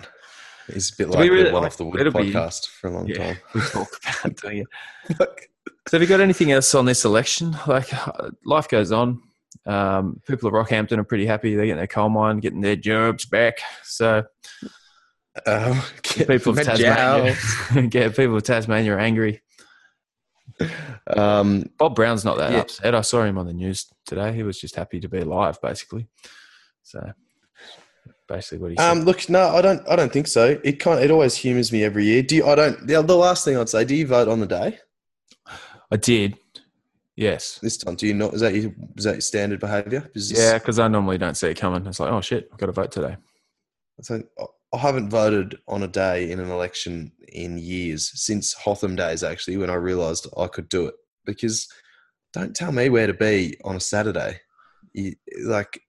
[0.68, 2.90] It's a bit like really- the one off the wood it'll be- podcast for a
[2.90, 3.36] long Yeah, time.
[3.54, 4.66] we talked about doing it.
[5.88, 7.56] So have you got anything else on this election?
[7.68, 9.20] Like uh, life goes on.
[9.66, 11.54] Um, people of Rockhampton are pretty happy.
[11.54, 13.58] They're getting their coal mine, getting their jobs back.
[13.84, 14.24] So
[15.46, 17.36] Um, people of Tasmania,
[17.92, 19.42] yeah, people of Tasmania are angry.
[21.16, 22.58] Um, Bob Brown's not that Yeah.
[22.60, 22.94] upset.
[22.94, 24.32] I saw him on the news today.
[24.32, 26.08] He was just happy to be alive, basically.
[26.82, 27.12] So
[28.28, 28.90] basically, what he said.
[28.90, 29.86] um, look, no, I don't.
[29.88, 30.58] I don't think so.
[30.64, 31.00] It kind.
[31.02, 32.22] It always humours me every year.
[32.22, 32.46] Do you?
[32.46, 32.86] I don't.
[32.86, 33.84] The, the last thing I'd say.
[33.84, 34.78] Do you vote on the day
[35.90, 36.36] I did.
[37.14, 37.58] Yes.
[37.62, 37.94] this time?
[37.94, 38.34] Do you not?
[38.34, 40.10] Is that your, is that your standard behaviour?
[40.14, 41.86] This- Yeah, because I normally don't see it coming.
[41.86, 43.16] It's like, oh shit, I've got to vote today.
[44.02, 44.22] So
[44.74, 49.56] I haven't voted on a day in an election in years since Hotham days, actually,
[49.56, 50.94] when I realised I could do it.
[51.24, 51.68] Because
[52.32, 54.40] don't tell me where to be on a Saturday.
[54.92, 55.14] You,
[55.44, 55.80] like,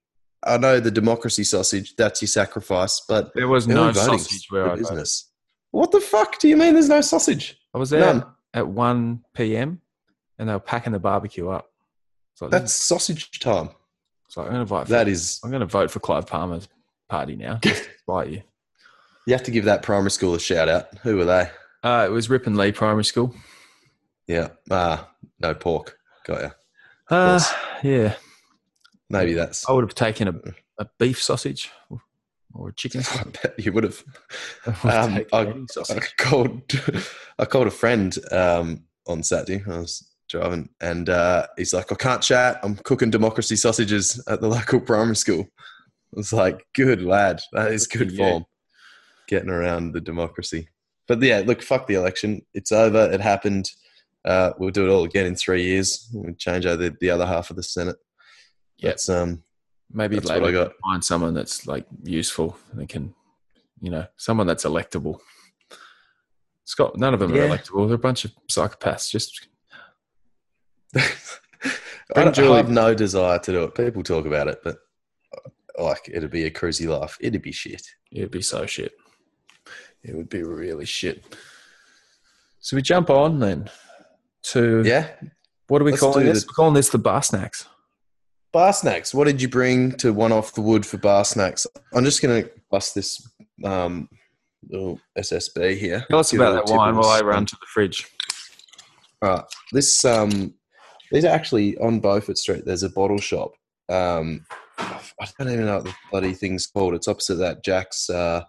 [0.43, 4.75] I know the democracy sausage, that's your sacrifice, but There was no sausage where I
[4.75, 5.07] voted.
[5.71, 7.59] What the fuck do you mean there's no sausage?
[7.73, 8.25] I was there None.
[8.53, 9.81] at 1 p.m.
[10.39, 11.67] and they were packing the barbecue up.
[12.39, 13.69] Like, That's sausage time.
[14.35, 14.85] like I'm going to vote.
[14.85, 16.67] For, That is, I'm going to vote for Clive Palmer's
[17.09, 17.59] party now.
[17.63, 18.43] Just you.
[19.27, 20.87] You have to give that primary school a shout out.
[21.03, 21.49] Who were they?
[21.83, 23.35] Uh, it was Rip and Lee Primary School.
[24.25, 24.49] Yeah.
[24.71, 25.09] Ah,
[25.39, 25.97] no pork.
[26.25, 26.51] Got you.
[27.09, 27.39] Uh,
[27.83, 28.15] yeah,
[29.09, 29.67] Maybe that's.
[29.69, 30.33] I would have taken a,
[30.83, 31.71] a beef sausage
[32.53, 33.01] or a chicken.
[33.11, 34.03] I bet you would have.
[34.65, 36.61] I would have Um, I- I called
[37.39, 39.63] I called a friend um, on Saturday.
[39.65, 42.59] I was driving, and uh, he's like, "I can't chat.
[42.63, 47.71] I'm cooking democracy sausages at the local primary school." I was like, "Good lad, that
[47.71, 48.17] is Good good for you.
[48.31, 48.45] form."
[49.27, 50.69] Getting around the democracy,
[51.07, 52.41] but yeah, look, fuck the election.
[52.53, 53.11] It's over.
[53.11, 53.69] It happened.
[54.25, 56.09] Uh, we'll do it all again in three years.
[56.13, 57.97] We'll change over the, the other half of the Senate.
[58.77, 58.91] Yep.
[58.91, 59.43] That's um,
[59.91, 60.71] Maybe that's later what I got.
[60.83, 62.57] find someone that's like useful.
[62.73, 63.13] They can,
[63.81, 65.19] you know, someone that's electable.
[66.65, 67.43] Scott, none of them Yeah.
[67.43, 67.87] are electable.
[67.87, 69.09] They're a bunch of psychopaths.
[69.09, 69.47] Just
[70.95, 71.03] I,
[72.15, 73.75] I have no desire to do it.
[73.75, 74.77] People talk about it, but
[75.79, 77.17] like it'd be a cruisy life.
[77.21, 77.85] It'd be shit.
[78.11, 78.93] it'd be so shit.
[80.03, 81.23] It would be really shit.
[82.59, 83.69] So we jump on then
[84.51, 85.09] to Yeah.
[85.67, 86.43] what are we Let's calling this?
[86.43, 87.65] the- We're calling this the bar snacks.
[88.53, 89.13] Bar snacks.
[89.13, 91.67] What did you bring to one off the wood for bar snacks?
[91.93, 93.27] I'm just gonna bust this
[93.63, 94.09] um,
[94.69, 96.05] little SSB here.
[96.09, 98.07] Tell us about that wine while I run to the fridge.
[99.21, 99.43] Right.
[99.73, 100.53] This um,
[101.11, 102.63] these are actually on Beaufort Street.
[102.65, 103.51] There's a bottle shop.
[103.89, 104.45] Um,
[104.79, 106.93] I don't even know what the bloody thing's called.
[106.93, 108.43] It's opposite that Jack's uh,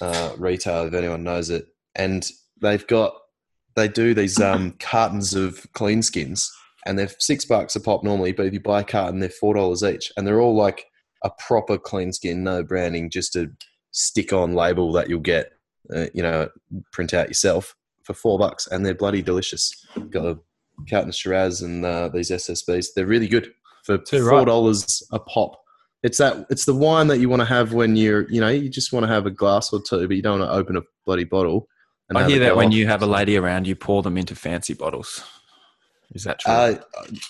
[0.00, 1.66] uh, retail, if anyone knows it.
[1.94, 2.28] And
[2.60, 3.14] they've got
[3.76, 6.50] they do these um, cartons of clean skins,
[6.86, 8.32] and they're six bucks a pop normally.
[8.32, 10.86] But if you buy a carton, they're four dollars each, and they're all like
[11.24, 13.50] a proper clean skin, no branding, just a
[13.92, 15.52] stick-on label that you'll get,
[15.94, 16.48] uh, you know,
[16.92, 19.72] print out yourself for four bucks, and they're bloody delicious.
[20.10, 20.38] Got a
[20.88, 22.88] carton of Shiraz and uh, these SSBs.
[22.94, 23.52] They're really good
[23.84, 24.46] for four right.
[24.46, 25.60] dollars a pop.
[26.04, 26.46] It's that.
[26.50, 29.04] It's the wine that you want to have when you're, you know, you just want
[29.04, 31.66] to have a glass or two, but you don't want to open a bloody bottle.
[32.08, 32.74] and I hear that when off.
[32.74, 35.24] you have a lady around, you pour them into fancy bottles.
[36.14, 36.52] Is that true?
[36.52, 36.74] Uh,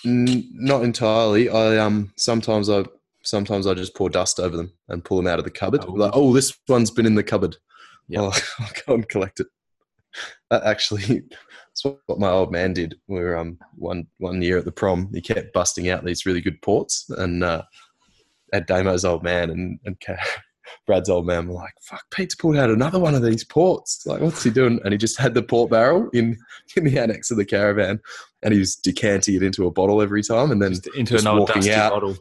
[0.04, 1.48] n- not entirely.
[1.48, 2.84] I um sometimes I
[3.22, 5.84] sometimes I just pour dust over them and pull them out of the cupboard.
[5.86, 5.92] Oh.
[5.92, 7.56] Like, oh, this one's been in the cupboard.
[8.08, 8.20] Yep.
[8.20, 9.46] I'll, I'll go and collect it.
[10.50, 11.22] That actually
[11.74, 13.00] That's what, what my old man did.
[13.08, 15.10] We were um one one year at the prom.
[15.12, 17.62] He kept busting out these really good ports, and uh,
[18.54, 19.96] at Damo's old man and and
[20.86, 24.02] Brad's old man were like, "Fuck, Pete's pulled out another one of these ports.
[24.06, 26.36] Like, what's he doing?" And he just had the port barrel in
[26.76, 28.00] in the annex of the caravan,
[28.42, 31.26] and he was decanting it into a bottle every time, and then Just into an
[31.26, 32.16] old dusty out, bottle.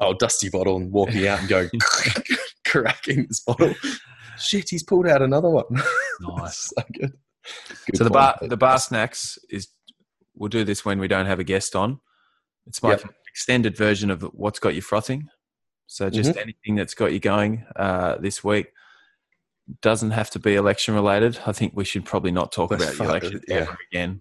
[0.00, 1.70] Oh, dusty bottle, and walking out and going
[2.66, 3.74] cracking this bottle.
[4.38, 5.64] Shit, he's pulled out another one.
[6.20, 6.72] Nice.
[6.76, 7.12] so good.
[7.86, 9.68] Good so the bar the bar snacks is
[10.34, 12.00] we'll do this when we don't have a guest on.
[12.66, 13.04] It's my Yep.
[13.28, 15.28] extended version of what's got you frothing.
[15.86, 16.38] So just Mm-hmm.
[16.38, 18.72] anything that's got you going uh, this week
[19.80, 21.38] doesn't have to be election related.
[21.46, 23.56] I think we should probably not talk about election yeah.
[23.56, 24.20] ever again.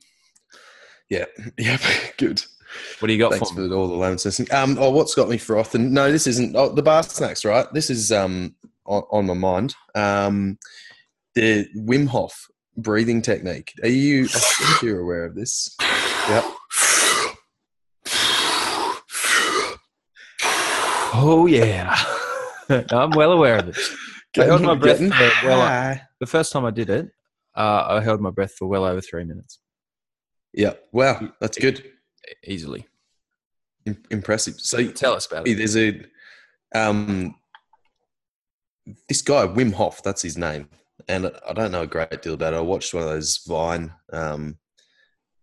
[1.10, 1.26] Yeah,
[1.58, 1.78] yeah,
[2.18, 2.44] good.
[3.00, 4.18] What do you got Thanks for for all the lemon.
[4.52, 5.94] Um, oh, what's got me frothing?
[5.94, 7.68] No, this isn't oh, the bar snacks, right?
[7.72, 8.56] This is um
[8.86, 9.76] on, on my mind.
[9.94, 10.58] Um,
[11.36, 12.48] the Wim Hof
[12.78, 13.74] breathing technique.
[13.84, 14.24] Are you?
[14.26, 15.76] I think you're aware of this.
[16.30, 16.46] Yep.
[21.14, 21.96] Oh yeah,
[22.92, 23.78] I'm well aware of it.
[24.38, 27.10] I held my breath for well, the first time I did it,
[27.56, 29.60] uh, I held my breath for well over three minutes
[30.54, 30.74] Yeah.
[30.92, 31.84] Wow, that's good.
[32.46, 32.88] easily.
[33.86, 34.60] Im- impressive.
[34.60, 35.56] So Tell us about it.
[35.58, 36.02] there's a
[36.74, 37.36] um
[39.08, 40.02] this guy Wim Hof.
[40.04, 40.70] That's his name,
[41.08, 42.58] and I don't know a great deal about it.
[42.58, 44.58] I watched one of those Vine um,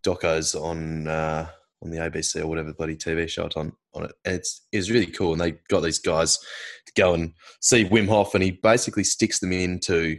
[0.02, 1.48] docos on uh,
[1.82, 4.12] on the ABC or whatever bloody TV show it's on on it.
[4.24, 6.38] And it's it's really cool, and they got these guys
[6.86, 10.18] to go and see Wim Hof, and he basically sticks them into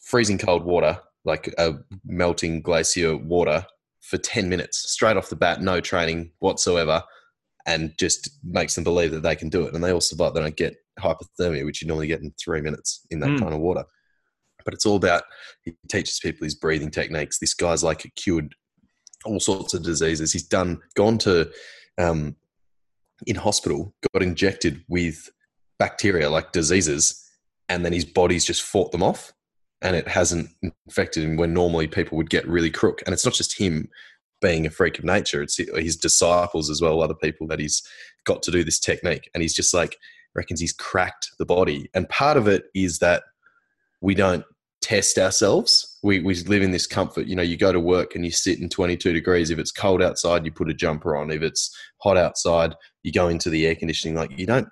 [0.00, 1.74] freezing cold water, like a
[2.04, 3.66] melting glacier water,
[4.00, 7.02] for ten minutes straight off the bat, no training whatsoever
[7.66, 9.72] and just makes them believe that they can do it.
[9.72, 10.34] And they all survive.
[10.34, 13.38] They don't get hypothermia, which you normally get in three minutes in that Mm.
[13.40, 13.84] kind of water.
[14.66, 15.24] But it's all about,
[15.62, 17.38] he teaches people his breathing techniques.
[17.38, 18.54] This guy's like cured
[19.24, 20.30] all sorts of diseases.
[20.30, 21.50] He's done, gone to,
[21.96, 22.36] um,
[23.26, 25.30] in hospital, got injected with
[25.78, 27.20] bacteria like diseases,
[27.68, 29.32] and then his body's just fought them off.
[29.82, 30.48] And it hasn't
[30.86, 33.02] infected him when normally people would get really crook.
[33.04, 33.90] And it's not just him
[34.40, 35.42] being a freak of nature.
[35.42, 37.82] It's his disciples as well, other people that he's
[38.24, 39.28] got to do this technique.
[39.34, 39.98] And he's just like,
[40.34, 41.90] reckons he's cracked the body.
[41.92, 43.24] And part of it is that
[44.00, 44.44] we don't
[44.84, 45.98] test ourselves.
[46.02, 47.26] We, we live in this comfort.
[47.26, 49.48] You know, you go to work and you sit in 22 degrees.
[49.48, 51.30] If it's cold outside, you put a jumper on.
[51.30, 54.14] If it's hot outside, you go into the air conditioning.
[54.14, 54.68] Like, you don't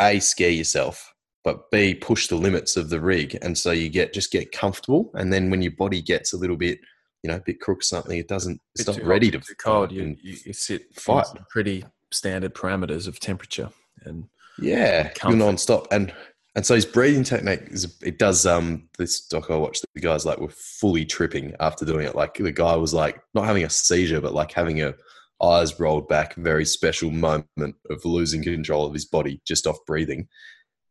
[0.00, 3.36] A, scare yourself, but B, push the limits of the rig.
[3.42, 5.10] And so you get just get comfortable.
[5.14, 6.78] And then when your body gets a little bit,
[7.24, 9.90] you know, a bit crook something, it doesn't, it's not ready hot, to too cold.
[9.90, 11.26] You, you sit fight.
[11.50, 13.70] pretty standard parameters of temperature,
[14.04, 14.28] and
[14.60, 15.88] Yeah, you're non-stop.
[15.90, 16.14] And
[16.54, 20.26] and so his breathing technique is it does um this doc I watched the guys
[20.26, 22.14] like were fully tripping after doing it.
[22.14, 24.94] Like the guy was like not having a seizure, but like having a
[25.42, 30.28] eyes rolled back, very special moment of losing control of his body just off breathing.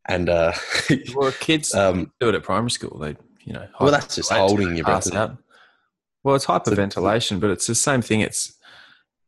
[0.07, 0.53] And uh
[1.15, 2.97] well, kids um do it at primary school.
[2.97, 4.97] They, you know, well that's just holding your breath.
[4.97, 5.21] pass isn't it?
[5.21, 5.37] out.
[6.23, 8.21] Well, it's hyperventilation, but it's the same thing.
[8.21, 8.57] It's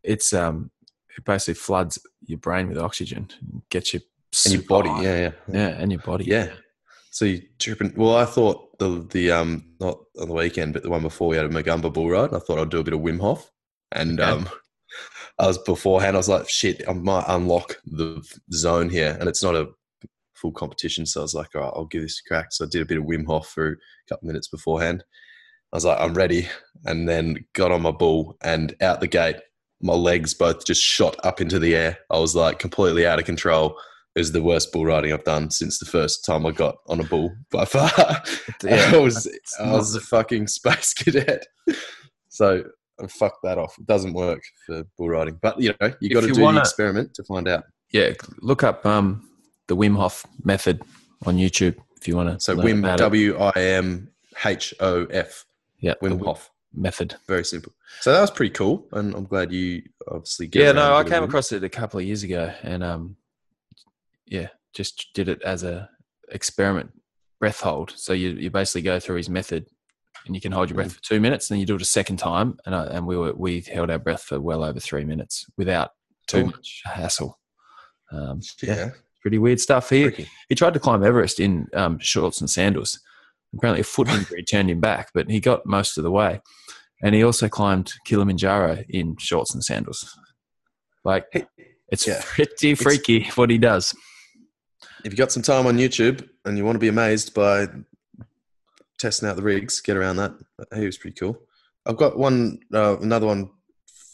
[0.03, 0.71] it's um
[1.15, 4.01] it basically floods your brain with oxygen, and gets you
[4.45, 5.03] And your body, high.
[5.03, 5.31] yeah, yeah.
[5.51, 6.49] yeah, and your body, Yeah.
[7.11, 7.93] So you tripping?
[7.95, 11.35] Well, I thought the the um not on the weekend, but the one before we
[11.37, 12.33] had a Magumba bull ride.
[12.33, 13.51] I thought I'd do a bit of Wim Hof,
[13.91, 14.31] and Okay.
[14.31, 14.49] um,
[15.37, 16.15] I was beforehand.
[16.15, 19.69] I was like, shit, I might unlock the zone here, and it's not a
[20.33, 21.05] full competition.
[21.05, 22.47] So I was like, all right, I'll give this a crack.
[22.51, 23.75] So I did a bit of Wim Hof for a
[24.09, 25.03] couple minutes beforehand.
[25.71, 26.47] I was like, I'm ready,
[26.85, 29.37] and then got on my bull and out the gate.
[29.81, 31.99] My legs both just shot up into the air.
[32.09, 33.77] I was like completely out of control.
[34.15, 37.03] Was the worst bull riding I've done since the first time I got on a
[37.03, 37.89] bull by far.
[38.63, 39.27] Yeah, I was
[39.59, 41.45] I was a fucking space cadet.
[42.29, 42.63] So
[43.01, 43.75] I fucked that off.
[43.79, 45.39] It doesn't work for bull riding.
[45.41, 47.63] But you know, you got to do wanna- the experiment to find out.
[47.91, 48.13] yeah.
[48.39, 49.27] Look up um
[49.67, 50.81] the Wim Hof method
[51.25, 52.39] on YouTube if you want to.
[52.39, 52.95] So Wim.
[52.97, 54.09] W I M
[54.45, 55.45] H O F.
[55.79, 56.51] yeah, Wim Hof.
[56.73, 57.15] method.
[57.27, 57.71] Very simple.
[58.01, 60.47] So that was pretty cool, and I'm glad you obviously.
[60.47, 63.15] Get Yeah, no, I came across it a couple of years ago, and um,
[64.25, 65.89] yeah, just did it as a
[66.29, 66.91] experiment
[67.39, 67.91] breath hold.
[67.95, 69.67] So you you basically go through his method,
[70.25, 71.85] and you can hold your breath for two minutes, and then you do it a
[71.85, 75.03] second time, and I, and we were we held our breath for well over three
[75.03, 75.91] minutes without
[76.27, 77.39] too much hassle.
[78.11, 78.89] Um, yeah, Yeah,
[79.21, 79.89] pretty weird stuff.
[79.89, 80.29] He freaky.
[80.49, 82.99] he tried to climb Everest in um, shorts and sandals.
[83.55, 86.41] Apparently, a foot injury turned him back, but he got most of the way.
[87.03, 90.17] And he also climbed Kilimanjaro in shorts and sandals.
[91.03, 91.25] Like,
[91.89, 92.21] it's yeah.
[92.23, 93.93] pretty freaky what he does.
[95.03, 97.67] If you got some time on YouTube and you want to be amazed by
[98.97, 100.33] testing out the rigs, get around that.
[100.75, 101.37] He was pretty cool.
[101.85, 103.49] I've got one, uh, another one.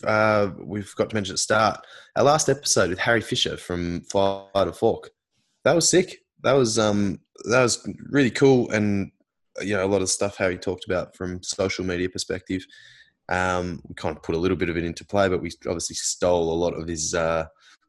[0.03, 1.85] Uh, we forgot to mention at the start.
[2.15, 5.11] Our last episode with Harry Fisher from Fire to Fork.
[5.63, 6.19] That was sick.
[6.41, 7.19] That was um,
[7.49, 9.11] that was really cool, and
[9.61, 12.65] you know a lot of stuff Harry talked about from social media perspective.
[13.27, 15.97] Um, we kind of put a little bit of it into play, but we obviously
[15.97, 17.45] stole a lot of his uh,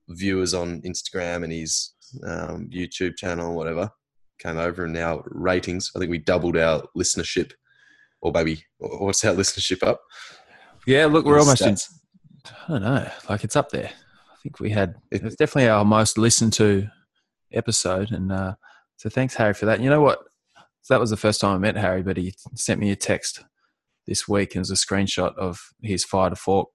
[0.09, 1.93] viewers on Instagram and his
[2.25, 3.91] um, YouTube channel, whatever.
[4.39, 5.91] Came over and now ratings.
[5.95, 7.53] I think we doubled our listenership,
[8.23, 10.01] or maybe what's our listenership up?
[10.87, 11.77] Yeah, look, we're almost in.
[12.69, 13.91] I don't know, like it's up there.
[13.91, 16.89] I think we had it's definitely our most listened to
[17.53, 18.55] episode, and uh,
[18.97, 19.81] so thanks Harry for that.
[19.81, 20.21] You know what?
[20.83, 23.45] So that was the first time I met Harry, but he sent me a text
[24.07, 26.69] this week and it was a screenshot of his fire to fork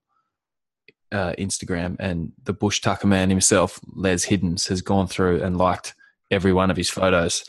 [1.12, 5.94] uh, Instagram, and the bush tucker man himself, Les Hiddens, has gone through and liked
[6.32, 7.44] every one of his photos.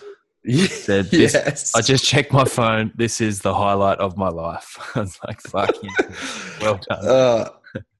[0.69, 1.75] Said, yes.
[1.75, 2.93] I just checked my phone.
[2.95, 4.79] This is the highlight of my life.
[4.95, 5.91] I was like, "Fuck you,
[6.61, 7.49] well done." Uh,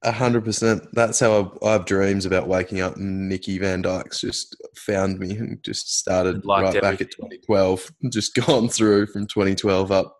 [0.03, 0.87] a hundred percent.
[0.93, 2.95] That's how I, I, have dreams about waking up.
[2.95, 6.81] and Nicky Van Dyke's just found me and just started right everything.
[6.81, 7.91] back at 2012.
[8.11, 10.15] Just gone through from 2012 up.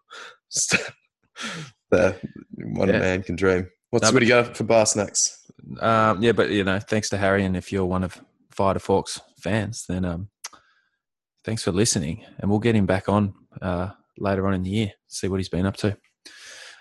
[1.92, 2.20] there,
[2.58, 3.00] one yeah.
[3.00, 3.70] man can dream.
[3.90, 5.46] What's what do you got for bar snacks?
[5.80, 8.22] Um, yeah, but you know, thanks to Harry, and if you're one of
[8.52, 10.30] Fire to Forks fans, then um,
[11.46, 14.92] thanks for listening, and we'll get him back on uh, later on in the year.
[15.08, 15.98] See what he's been up to.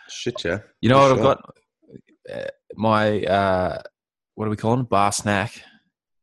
[0.09, 0.59] Shit, yeah.
[0.81, 1.19] You know for what sure.
[1.19, 2.45] I've got?
[2.47, 3.83] Uh, my uh,
[4.35, 4.87] what do we call them?
[4.87, 5.63] Bar snack,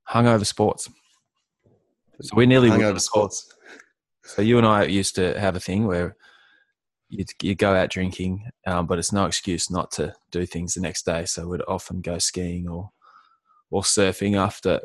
[0.09, 0.89] hungover sports.
[2.21, 3.53] So we nearly hungover sports.
[4.25, 6.15] So you and I used to have a thing where
[7.13, 10.81] you you go out drinking, um, but it's no excuse not to do things the
[10.81, 11.25] next day.
[11.25, 12.89] So we'd often go skiing or
[13.69, 14.81] or surfing after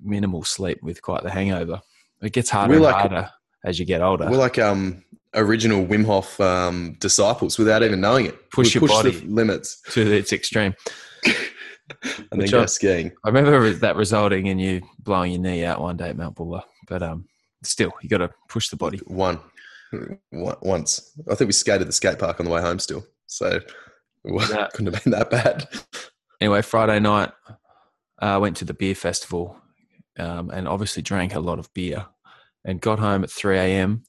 [0.00, 1.80] minimal sleep with quite the hangover.
[2.22, 3.30] It gets harder and harder
[3.64, 4.30] as you get older.
[4.30, 5.04] We're like um,
[5.34, 8.50] original Wim Hof um, disciples without even knowing it.
[8.50, 10.74] Push we your push body limits to its extreme.
[12.30, 13.12] and then go skiing.
[13.24, 16.62] I remember that resulting in you blowing your knee out one day at Mount Buller,
[16.86, 17.26] but um,
[17.62, 18.98] still, you got to push the body.
[19.06, 19.40] One,
[20.32, 21.16] once.
[21.30, 23.04] I think we skated the skate park on the way home still.
[23.26, 23.60] So
[24.24, 25.68] well, couldn't have been that bad.
[26.40, 27.30] Anyway, Friday night,
[28.18, 29.56] I uh, went to the beer festival
[30.18, 32.06] um, and obviously drank a lot of beer
[32.64, 34.04] and got home at 3 a.m.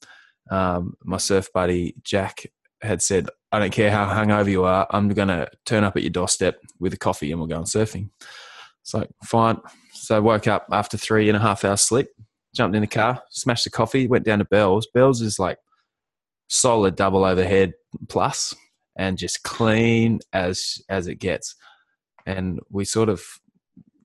[0.50, 2.46] Um, my surf buddy, Jack,
[2.80, 6.02] had said, I don't care how hungover you are, I'm going to turn up at
[6.02, 8.10] your doorstep with a coffee and we'll go on surfing.
[8.82, 9.58] So, fine.
[9.92, 12.08] So, I woke up after three and a half hours sleep,
[12.54, 14.86] jumped in the car, smashed the coffee, went down to Bell's.
[14.94, 15.58] Bell's is like
[16.48, 17.74] solid double overhead
[18.08, 18.54] plus
[18.96, 21.54] and just clean as as it gets.
[22.24, 23.22] And we sort of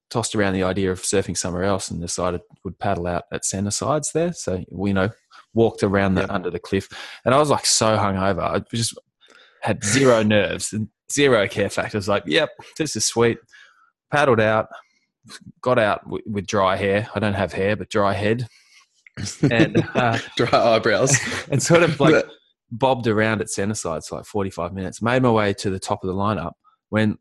[0.10, 3.72] tossed around the idea of surfing somewhere else and decided would paddle out at center
[3.72, 4.34] sides there.
[4.34, 5.10] So we you know
[5.54, 6.30] walked around the, yep.
[6.30, 6.88] under the cliff,
[7.26, 8.42] and I was like so hungover.
[8.42, 8.98] I just
[9.62, 12.08] had zero nerves and zero care factors.
[12.08, 13.38] Like, yep, this is sweet.
[14.12, 14.68] Paddled out,
[15.62, 17.08] got out w- with dry hair.
[17.16, 18.48] I don't have hair, but dry head
[19.44, 21.18] and uh, dry eyebrows,
[21.52, 22.26] and sort of like
[22.72, 25.02] bobbed around at centre side for like 45 minutes.
[25.02, 26.54] Made my way to the top of the lineup
[26.90, 27.18] when,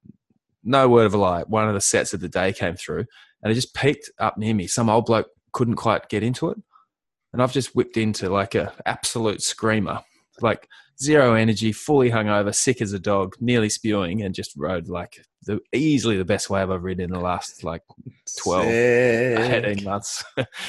[0.62, 3.04] no word of a lie, one of the sets of the day came through,
[3.42, 4.66] and it just peaked up near me.
[4.66, 6.58] Some old bloke couldn't quite get into it,
[7.32, 10.00] and I've just whipped into like a absolute screamer,
[10.40, 10.68] like
[11.02, 15.58] zero energy, fully hungover, sick as a dog, nearly spewing, and just rode like the
[15.72, 17.82] easily the best wave I've ridden in the last like
[18.42, 20.22] 12, 18 months.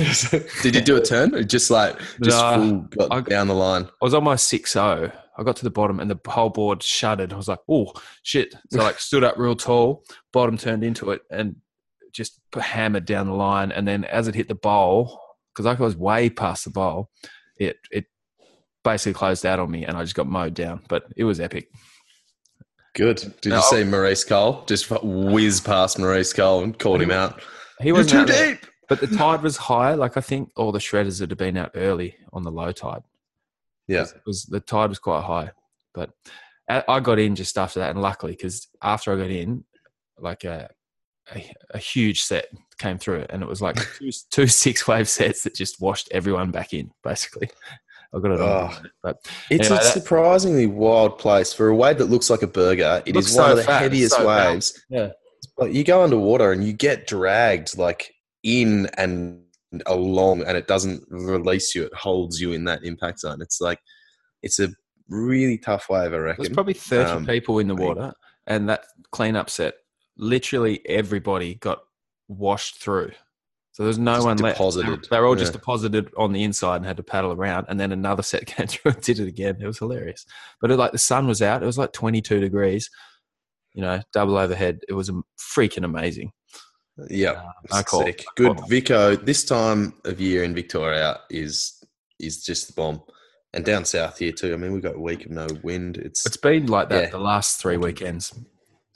[0.62, 3.54] Did you do a turn or just like just no, full got I, down the
[3.54, 3.84] line?
[3.84, 5.12] I was on my 6 0.
[5.38, 7.34] I got to the bottom and the whole board shuddered.
[7.34, 8.54] I was like, oh, shit.
[8.70, 11.56] So I like stood up real tall, bottom turned into it and
[12.12, 13.72] just hammered down the line.
[13.72, 15.20] And then as it hit the bowl,
[15.54, 17.10] because I was way past the bowl,
[17.58, 18.06] it, it
[18.84, 20.82] basically closed out on me and I just got mowed down.
[20.88, 21.70] But it was epic.
[22.94, 23.18] Good.
[23.42, 27.42] Did no, you see Maurice Cole just whiz past Maurice Cole and called him out?
[27.80, 28.66] He was too deep.
[28.90, 29.94] But the tide was high.
[29.94, 33.04] Like I think all the shredders that had been out early on the low tide.
[33.88, 35.52] Yeah, it was the tide was quite high.
[35.94, 36.12] But
[36.68, 39.64] I got in just after that, and luckily because after I got in,
[40.18, 40.70] like a,
[41.34, 42.48] a, a huge set
[42.80, 46.52] came through, and it was like two, two six wave sets that just washed everyone
[46.52, 47.50] back in, basically.
[48.14, 48.40] I got it.
[48.40, 49.18] Oh, but
[49.50, 53.02] it's anyway, a that, surprisingly wild place for a wave that looks like a burger.
[53.06, 54.72] It is one so of the fat, heaviest so waves.
[54.72, 54.82] Fat.
[54.90, 55.10] Yeah,
[55.58, 59.42] but you go underwater and you get dragged like in and
[59.86, 61.84] along, and it doesn't release you.
[61.84, 63.42] It holds you in that impact zone.
[63.42, 63.80] It's like
[64.42, 64.70] it's a
[65.08, 66.14] really tough wave.
[66.14, 66.44] I reckon.
[66.44, 68.14] There's probably thirty um, people in the water,
[68.48, 69.76] and that cleanup set.
[70.18, 71.80] Literally everybody got
[72.28, 73.12] washed through.
[73.82, 74.60] So there's no Just one left.
[74.60, 75.12] They were- deposited.
[75.24, 77.66] All just deposited on the inside and had to paddle around.
[77.68, 79.58] And then another set came through and did it again.
[79.60, 80.24] It was hilarious.
[80.62, 81.64] But it, like the sun was out.
[81.64, 82.92] It was like 22 degrees.
[83.74, 84.82] You know, double overhead.
[84.88, 85.10] It was
[85.40, 86.32] freaking amazing.
[87.10, 88.24] Yeah, Uh, I call- sick.
[88.36, 89.16] Good Vico.
[89.16, 91.84] This time of year in Victoria is
[92.20, 93.02] is just the bomb,
[93.52, 94.54] and down south here too.
[94.54, 95.98] I mean, we got a week of no wind.
[95.98, 97.10] It's It's been like that Yeah.
[97.10, 98.32] the last three weekends.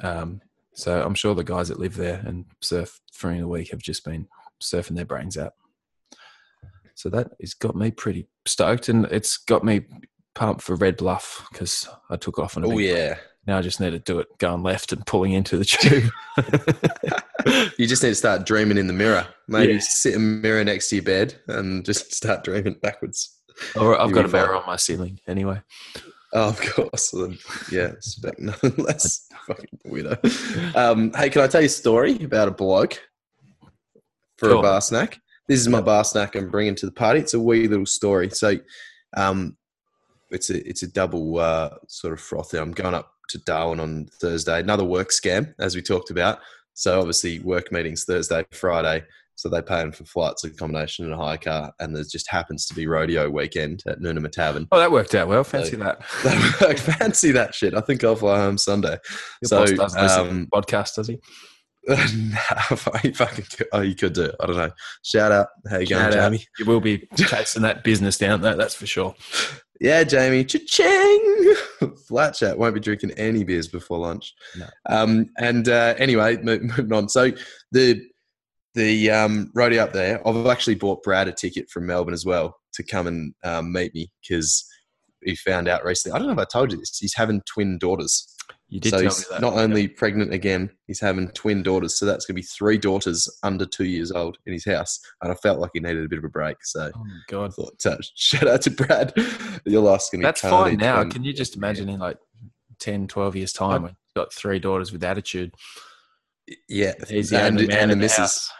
[0.03, 0.41] Um,
[0.75, 4.05] so I'm sure the guys that live there and surf during the week have just
[4.05, 4.27] been
[4.61, 5.53] surfing their brains out.
[6.95, 9.81] So that has got me pretty stoked, and it's got me
[10.33, 13.15] pumped for Red Bluff because I took off on a oh yeah.
[13.47, 16.09] Now I just need to do it going left and pulling into the tube.
[17.77, 19.27] You just need to start dreaming in the mirror.
[19.47, 19.79] Maybe Yeah.
[19.79, 23.37] sit a mirror next to your bed and just start dreaming backwards.
[23.75, 25.61] or I've You'll got a mirror on my ceiling anyway.
[26.33, 27.11] Oh, of course.
[27.11, 27.37] Then,
[27.71, 29.27] Yeah, expect nothing less.
[29.45, 30.75] Fucking weirdo.
[30.75, 32.99] Um, hey, can I tell you a story about a bloke
[34.37, 34.59] for Sure.
[34.59, 35.19] a bar snack?
[35.47, 37.19] This is my bar snack I'm bringing to the party.
[37.19, 38.29] It's a wee little story.
[38.31, 38.57] So,
[39.15, 39.55] um,
[40.31, 42.57] it's a it's a double uh, sort of frothy.
[42.57, 44.59] I'm going up to Darwin on Thursday.
[44.59, 46.39] Another work scam, as we talked about.
[46.73, 49.03] So obviously, work meetings Thursday, Friday.
[49.37, 51.73] So they paying for flights, accommodation, and a hire car.
[51.79, 54.67] And there just happens to be rodeo weekend at Noonamah Tavern.
[54.71, 55.43] Oh, that worked out well.
[55.43, 55.99] Fancy that.
[56.61, 57.73] I fancy that shit.
[57.73, 58.97] I think I'll fly home Sunday.
[59.41, 61.19] Your so, listen um, podcast, does he?
[61.89, 64.35] nah, you fucking could, oh, you could do it.
[64.39, 64.71] I don't know.
[65.03, 65.47] Shout out.
[65.69, 66.31] How you going, Shout out.
[66.31, 66.45] Jamie?
[66.57, 69.15] You will be chasing that business down though, that's for sure.
[69.79, 70.45] Yeah, Jamie.
[70.45, 71.55] Cha-ching!
[72.07, 72.57] Flat chat.
[72.57, 74.33] Won't be drinking any beers before lunch.
[74.57, 74.67] No.
[74.89, 77.09] Um, and uh, anyway, mo- moving on.
[77.09, 77.31] So
[77.71, 78.01] the
[78.73, 82.57] the um, rodeo up there, I've actually bought Brad a ticket from Melbourne as well
[82.73, 84.65] to come and um, meet me because
[85.23, 86.15] he found out recently.
[86.15, 86.97] I don't know if I told you this.
[86.97, 88.34] He's having twin daughters.
[88.67, 89.41] You did so tell me he's that.
[89.41, 91.97] not only pregnant again, he's having twin daughters.
[91.97, 94.99] So that's going to be three daughters under two years old in his house.
[95.21, 96.57] And I felt like he needed a bit of a break.
[96.63, 97.53] So Oh my I god.
[97.53, 99.13] thought, uh, shout out to Brad.
[99.65, 101.03] Your life's going to That's fine now.
[101.07, 102.17] Can you just imagine in like
[102.79, 105.53] 10, 12 years' time when you've got three daughters with attitude?
[106.67, 108.51] Yeah, He's the and, only man and in the missus, house.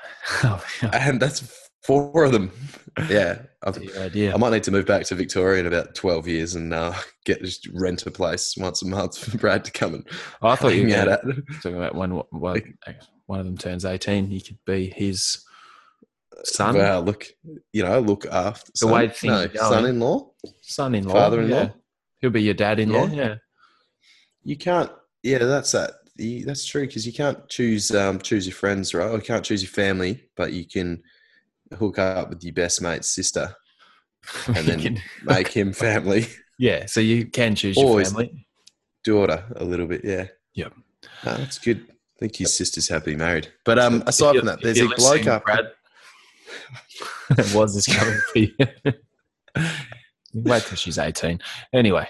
[0.43, 2.51] Oh, and that's four of them.
[3.09, 4.33] Yeah, I've, That's your idea.
[4.33, 6.93] I might need to move back to Victoria in about twelve years and uh,
[7.25, 10.07] get just rent a place once a month for Brad to come and
[10.41, 11.21] Oh, I thought you were at.
[11.61, 12.63] talking about when one,
[13.25, 15.43] one of them turns 18, he could be his
[16.45, 17.25] son, Wow, look,
[17.73, 20.29] you know, look after The way things no, son-in-law.
[20.61, 21.13] son-in-law.
[21.13, 21.63] Father-in-law?
[21.63, 21.69] yeah.
[22.21, 23.07] He'll be your dad-in-law.
[23.07, 23.13] Yeah.
[23.15, 23.35] Yeah.
[24.45, 24.91] You can't.
[25.21, 25.91] Yeah, that's that.
[26.15, 29.09] You, that's true because you can't choose um, choose your friends, right?
[29.09, 31.03] Or you can't choose your family, but you can
[31.75, 33.55] hook up with your best mate's sister
[34.47, 36.85] and then can- make him family yeah.
[36.85, 38.11] So you can choose your Always.
[38.11, 38.47] family.
[39.03, 40.03] daughter a little bit.
[40.03, 40.27] Yeah.
[40.53, 40.73] Yep.
[41.25, 41.85] No, that's good.
[41.89, 43.49] I think his sister's happily married.
[43.65, 45.43] But um, aside from that, there's a bloke up.
[45.43, 45.65] Brad,
[47.53, 48.55] was this coming for you?
[50.33, 51.39] Wait till she's 18.
[51.73, 52.07] Anyway,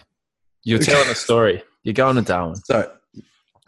[0.63, 1.63] you're telling a story.
[1.83, 2.55] You're going to Darwin.
[2.55, 2.91] So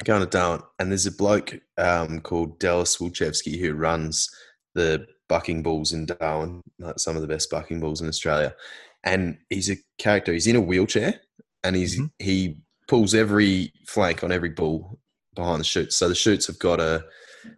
[0.04, 4.30] going to Darwin, and there's a bloke um, called Dallas Wilczewski who runs
[4.76, 8.56] the bucking bulls in Darwin, like some of the best bucking bulls in Australia.
[9.04, 10.34] And he's a character.
[10.34, 11.22] He's in a wheelchair,
[11.64, 12.12] and he's Mhm.
[12.20, 12.58] he
[12.88, 15.00] pulls every flank on every bull
[15.36, 15.96] behind the chutes.
[15.96, 17.06] So the chutes have got a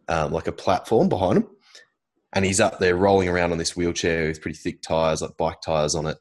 [0.07, 1.47] um, like a platform behind him,
[2.33, 5.61] and he's up there rolling around on this wheelchair with pretty thick tires, like bike
[5.61, 6.17] tires on it.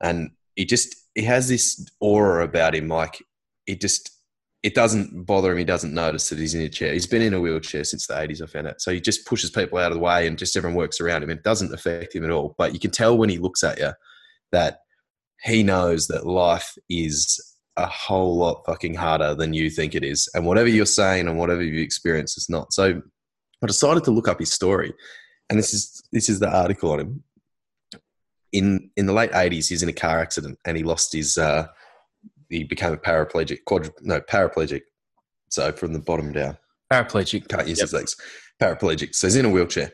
[0.00, 3.22] And he just he has this aura about him, like
[3.66, 4.17] it just
[4.62, 5.58] it doesn't bother him.
[5.58, 6.92] He doesn't notice that he's in a chair.
[6.92, 8.80] He's been in a wheelchair since the 80s, I found out.
[8.80, 11.30] So he just pushes people out of the way and just everyone works around him.
[11.30, 12.56] It doesn't affect him at all.
[12.58, 13.92] But you can tell when he looks at you
[14.50, 14.80] that
[15.42, 17.40] he knows that life is
[17.76, 20.28] a whole lot fucking harder than you think it is.
[20.34, 22.72] And whatever you're saying and whatever you experience is not.
[22.72, 23.00] So
[23.62, 24.92] I decided to look up his story.
[25.48, 27.24] And this is this is the article on him.
[28.52, 31.68] In in the late 80s, he's in a car accident and he lost his uh,
[32.48, 34.82] he became a paraplegic, quadri- no, paraplegic.
[35.50, 36.58] So from the bottom down,
[36.92, 37.48] Paraplegic.
[37.48, 37.84] can't use Yep.
[37.84, 38.16] his legs.
[38.60, 39.14] Paraplegic.
[39.14, 39.92] So he's in a wheelchair.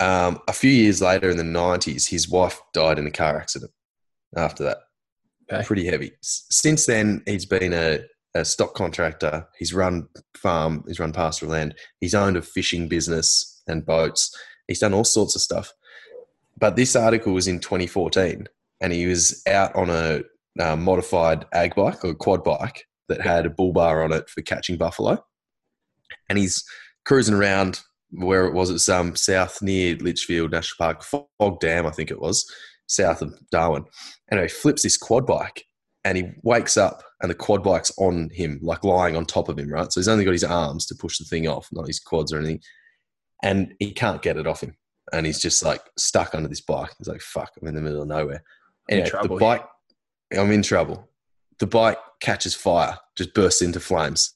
[0.00, 3.70] Um, a few years later, in the nineties, his wife died in a car accident.
[4.36, 4.78] After that,
[5.52, 5.64] Okay.
[5.64, 6.12] pretty heavy.
[6.22, 8.00] S- Since then, he's been a,
[8.34, 9.46] a stock contractor.
[9.58, 10.84] He's run farm.
[10.88, 11.74] He's run pastoral land.
[12.00, 14.34] He's owned a fishing business and boats.
[14.66, 15.72] He's done all sorts of stuff.
[16.58, 18.48] But this article was in 2014,
[18.80, 20.22] and he was out on a
[20.60, 24.42] uh, modified ag bike or quad bike that had a bull bar on it for
[24.42, 25.22] catching buffalo.
[26.28, 26.64] And he's
[27.04, 27.80] cruising around
[28.10, 28.70] where it was.
[28.70, 32.50] It's um, south near Litchfield National Park, Fogg Dam, I think it was,
[32.86, 33.84] south of Darwin.
[34.30, 35.64] And he flips this quad bike
[36.04, 39.58] and he wakes up and the quad bike's on him, like lying on top of
[39.58, 39.90] him, right?
[39.92, 42.38] So he's only got his arms to push the thing off, not his quads or
[42.38, 42.60] anything.
[43.42, 44.76] And he can't get it off him.
[45.12, 46.90] and he's just like stuck under this bike.
[46.98, 48.42] He's like, "Fuck, I'm in the middle of nowhere."
[48.88, 49.64] Anyway, trouble the bike,
[50.36, 51.08] I'm in trouble.
[51.58, 54.34] The bike catches fire, just bursts into flames,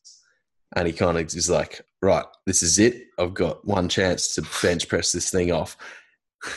[0.75, 3.05] and he kind of is like, "Right, this is it.
[3.19, 5.77] I've got one chance to bench press this thing off."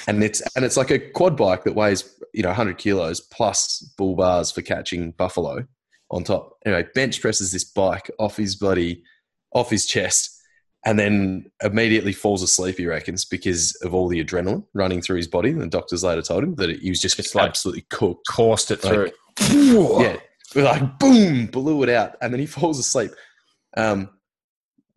[0.08, 3.80] And it's and it's like a quad bike that weighs you know 100 kilos plus
[3.98, 5.66] bull bars for catching buffalo
[6.12, 6.58] on top.
[6.66, 9.04] Anyway, bench presses this bike off his bloody
[9.54, 10.40] off his chest
[10.86, 15.28] and then immediately falls asleep, he reckons, because of all the adrenaline running through his
[15.28, 15.50] body.
[15.50, 18.26] And the doctors later told him that he was just, Just like- absolutely cooked.
[18.30, 19.12] Coursed it through.
[19.40, 20.18] Yeah,
[20.56, 22.16] like boom, blew it out.
[22.22, 23.12] And then he falls asleep,
[23.78, 24.10] um,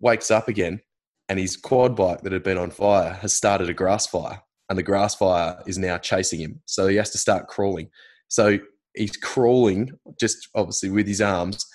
[0.01, 0.80] wakes up again,
[1.28, 4.43] and his quad bike that had been on fire has started a grass fire.
[4.68, 6.61] And the grass fire is now chasing him.
[6.64, 7.90] So he has to start crawling.
[8.28, 8.59] So
[8.95, 11.66] he's crawling, just obviously with his arms,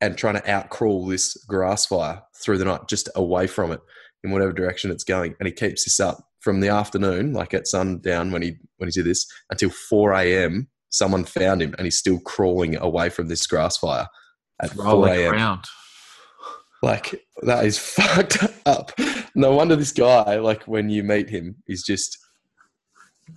[0.00, 3.80] and trying to out crawl this grass fire through the night, just away from it
[4.24, 5.34] in whatever direction it's going.
[5.38, 8.92] And he keeps this up from the afternoon, like at sundown when he when he
[8.92, 10.68] did this, until four a.m.
[10.96, 14.08] Someone found him, and he's still crawling away from this grass fire
[14.62, 15.32] at four a.m.
[15.34, 15.64] around.
[16.82, 18.92] Like that is fucked up.
[19.34, 22.18] No wonder this guy, like when you meet him, is just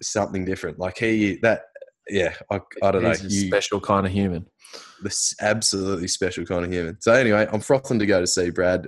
[0.01, 0.79] something different.
[0.79, 1.63] Like he that
[2.09, 3.09] yeah, I, I don't know.
[3.09, 4.45] He's a You, special kind of human.
[5.03, 6.99] this absolutely special kind of human.
[7.01, 8.87] So anyway, I'm frothing to go to see Brad,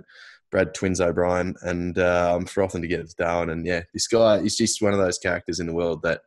[0.51, 3.49] Brad Twins O'Brien, and uh, I'm frothing to get to Darwin.
[3.51, 6.22] And yeah, this guy is just one of those characters in the world that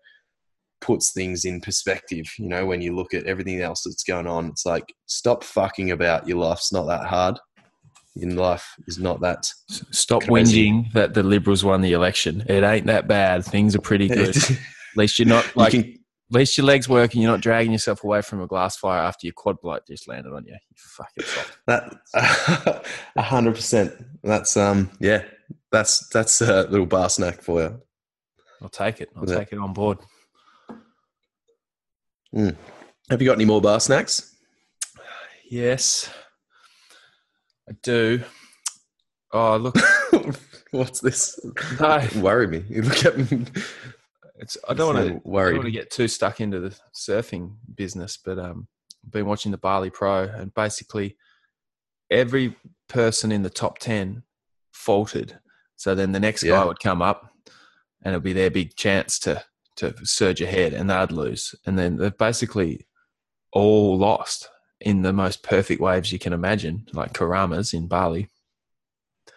[0.85, 2.27] puts things in perspective.
[2.39, 5.91] You know, when you look at everything else that's going on, it's like stop fucking
[5.91, 6.29] about.
[6.29, 7.39] Your life's not that hard.
[8.17, 9.45] In life is not that.
[9.69, 10.71] Stop Crazy.
[10.71, 12.45] whinging that the Liberals won the election.
[12.49, 13.45] It ain't that bad.
[13.45, 14.37] Things are pretty good.
[14.37, 14.57] At
[14.97, 15.73] least you're not like.
[15.73, 18.77] you At least your legs work and you're not dragging yourself away from a glass
[18.77, 20.53] fire after your quad bloke just landed on you.
[20.53, 21.59] You fucking soft.
[21.67, 22.85] that
[23.17, 23.93] a hundred percent.
[24.23, 25.25] That's um yeah.
[25.73, 27.81] That's that's a little bar snack for you.
[28.63, 29.11] I'll take it.
[29.17, 29.39] I'll Yeah.
[29.39, 29.99] take it on board.
[32.35, 34.35] Have you got any more bar snacks?
[35.51, 36.11] Yes,
[37.69, 38.23] I do.
[39.33, 39.77] Oh, look,
[40.71, 41.39] What's this?
[41.81, 42.65] no, Worry me.
[42.69, 43.45] You look at me.
[44.39, 44.57] it's.
[44.69, 45.15] I don't want to.
[45.15, 45.51] I worry.
[45.51, 48.67] don't want to get too stuck into the surfing business, but um,
[49.05, 51.17] I've been watching the Bali Pro, and basically
[52.11, 52.57] every
[52.89, 54.23] person in the top ten
[54.73, 55.39] faltered.
[55.77, 56.53] So then the next Yeah.
[56.53, 57.31] guy would come up,
[58.03, 59.45] and it'll be their big chance to
[59.77, 61.55] to surge ahead, and they'd lose.
[61.67, 62.87] And then they've basically
[63.53, 64.49] all lost
[64.81, 68.29] in the most perfect waves you can imagine, like Keramas in Bali.
[69.29, 69.33] I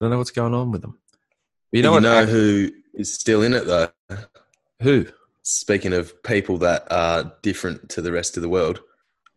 [0.00, 0.98] don't know what's going on with them.
[1.72, 3.88] But you know you know who is still in it though?
[4.82, 5.06] who?
[5.42, 8.80] Speaking of people that are different to the rest of the world,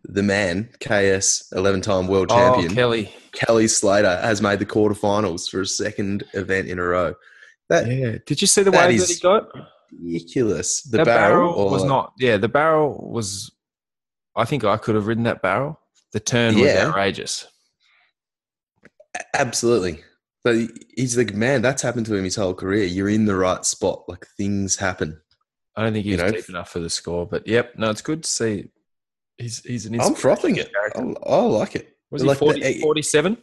[0.04, 3.14] the man, KS, 11 time world oh, champion, Oh, Kelly.
[3.34, 7.14] Kelly Slater, has made the quarterfinals for a second event in a row.
[7.70, 8.18] That Yeah.
[8.26, 9.50] Did you see the That is that he got?
[9.92, 10.82] Ridiculous.
[10.84, 12.14] The barrel, or was not.
[12.20, 13.52] Yeah, the barrel was.
[14.36, 15.80] I think I could have ridden that barrel.
[16.14, 17.48] The turn was outrageous.
[19.34, 20.04] Absolutely.
[20.44, 20.56] But
[20.96, 22.86] he's like, man, that's happened to him his whole career.
[22.86, 24.04] You're in the right spot.
[24.08, 25.20] Like things happen.
[25.76, 28.02] I don't think he You know, deep enough for the score, but yep, no, it's
[28.02, 28.70] good to see.
[29.38, 30.00] He's he's an.
[30.00, 30.72] I'm frothing it.
[30.96, 31.96] I, I like it.
[32.10, 33.38] Was he like the- 40, 47?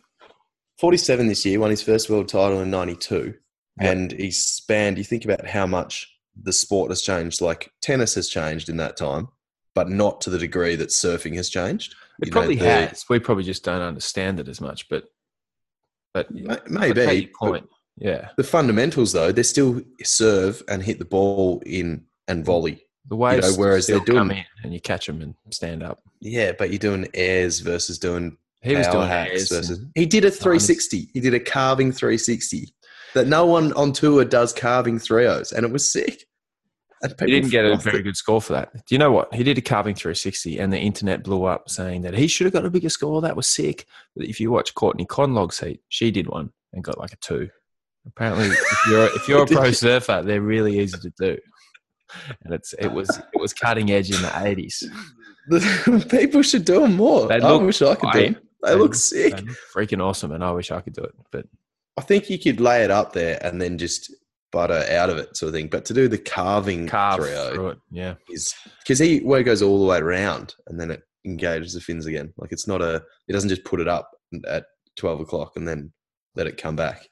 [0.79, 3.35] 47 this year, won his first world title in 92.
[3.81, 3.91] Yeah.
[3.91, 6.11] And he's spanned, you think about how much
[6.41, 7.41] the sport has changed.
[7.41, 9.29] Like tennis has changed in that time,
[9.75, 11.95] but not to the degree that surfing has changed.
[12.21, 13.05] It You know, probably the- has.
[13.09, 15.05] We probably just don't understand it as much, but
[16.13, 17.21] but Ma- I take Maybe.
[17.23, 17.69] your but point.
[17.97, 22.87] Yeah, The fundamentals, though, they still serve and hit the ball in and volley.
[23.09, 23.53] the waves.
[23.53, 26.03] know, whereas they're doing- come in and you catch them and stand up.
[26.21, 29.81] Yeah, but you're doing airs versus doing He was doing hacks airs versus.
[29.95, 31.11] He did a 360.
[31.13, 32.73] He did a carving 360
[33.15, 36.25] that no one on tour does carving 3os, and it was sick.
[37.21, 38.03] He didn't get a very it.
[38.03, 38.73] good score for that.
[38.73, 39.35] Do you know what?
[39.35, 42.55] He did a carving 360 and the internet blew up saying that he should have
[42.55, 43.21] got a bigger score.
[43.21, 43.87] That was sick.
[44.17, 47.51] But if you watch Courtney Conlogue's heat, she did one and got like a two.
[48.07, 51.39] Apparently, if you're if you're a pro surfer, they're really easy to do.
[52.45, 54.85] And it's it was it was cutting edge in the 80s.
[56.11, 57.29] people should do them more.
[57.29, 58.35] They I look wish I could do great.
[58.35, 58.43] them.
[58.63, 59.37] They, look sick.
[59.37, 61.15] They look freaking awesome, and I wish I could do it.
[61.31, 61.47] But
[61.97, 64.13] I think you could lay it up there and then just
[64.51, 65.69] butter out of it, sort of thing.
[65.69, 67.79] But to do the carving carve 3-0 through it.
[67.91, 71.75] Yeah, is because he where it goes all the way around and then it engages
[71.75, 72.33] the fins again.
[72.37, 73.03] Like it's not a.
[73.29, 74.11] It doesn't just put it up
[74.49, 74.67] at
[74.97, 75.93] twelve o'clock and then
[76.35, 77.09] let it come back.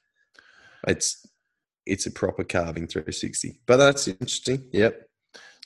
[0.86, 1.24] It's
[1.86, 3.60] it's a proper carving 360.
[3.66, 4.68] But that's interesting.
[4.72, 5.02] Yep.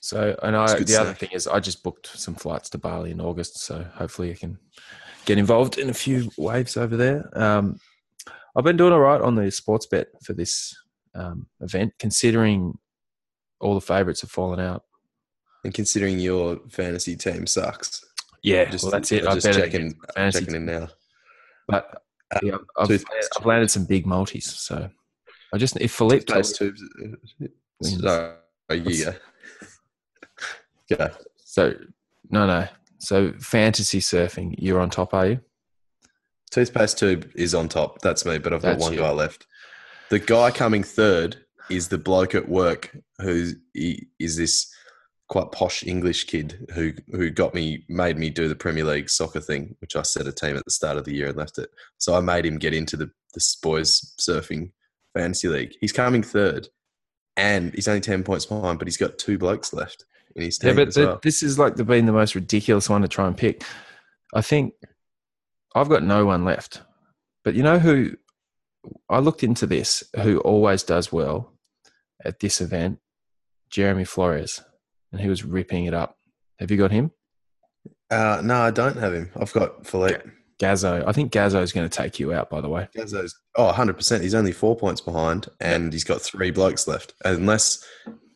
[0.01, 3.21] So, and I, the other thing is, I just booked some flights to Bali in
[3.21, 4.59] August, so hopefully I can
[5.25, 7.29] get involved in a few waves over there.
[7.39, 7.79] Um,
[8.57, 10.75] I've been doing all right on the sports bet for this
[11.15, 12.79] um, event, considering
[13.61, 14.85] all the favourites have fallen out.
[15.65, 18.05] And considering your fantasy team sucks,
[18.43, 19.27] Yeah, just well, that's it.
[19.27, 20.89] I'm just checking, checking in now.
[21.69, 22.03] But
[22.35, 23.05] Uh, yeah, I've.
[23.37, 24.47] I've landed some big multis.
[24.47, 24.91] So
[25.53, 26.83] I just if Filipe tubes.
[27.81, 28.01] Wins.
[28.01, 28.37] Sorry,
[28.71, 29.15] you go.
[30.97, 31.11] Go.
[31.37, 31.75] so
[32.31, 35.41] no no so fantasy surfing you're on top are you?
[36.57, 38.01] Toothpaste tube is on top.
[38.01, 39.01] That's me, but I've got That's one you.
[39.01, 39.47] guy left.
[40.09, 41.37] The guy coming third
[41.69, 44.73] is the bloke at work who is this
[45.29, 49.41] quite posh English kid who who got me made me do the Premier League soccer
[49.41, 51.69] thing, which I set a team at the start of the year and left it.
[51.99, 54.71] So I made him get into the the boys surfing
[55.13, 55.75] fantasy league.
[55.79, 56.69] He's coming third,
[57.37, 60.69] and he's only ten points behind, but he's got two blokes left in his team
[60.71, 61.21] Yeah, but the, well.
[61.23, 63.63] this is like the been the most ridiculous one to try and pick.
[64.33, 64.73] I think
[65.77, 66.81] I've got no one left.
[67.45, 68.17] But you know who
[69.11, 71.53] I looked into this who always does well
[72.25, 72.99] at this event?
[73.69, 74.63] Jeremy Flores.
[75.13, 76.17] And he was ripping it up.
[76.59, 77.13] Have you got him?
[78.11, 79.31] Uh, no, I don't have him.
[79.37, 80.27] I've got Filipe.
[80.59, 81.05] Gazzo.
[81.07, 82.89] I think Gazzo is going to take you out, by the way.
[82.97, 84.23] Gazzo's oh 100%.
[84.23, 87.13] He's only four points behind and he's got three blokes left.
[87.27, 87.85] Unless,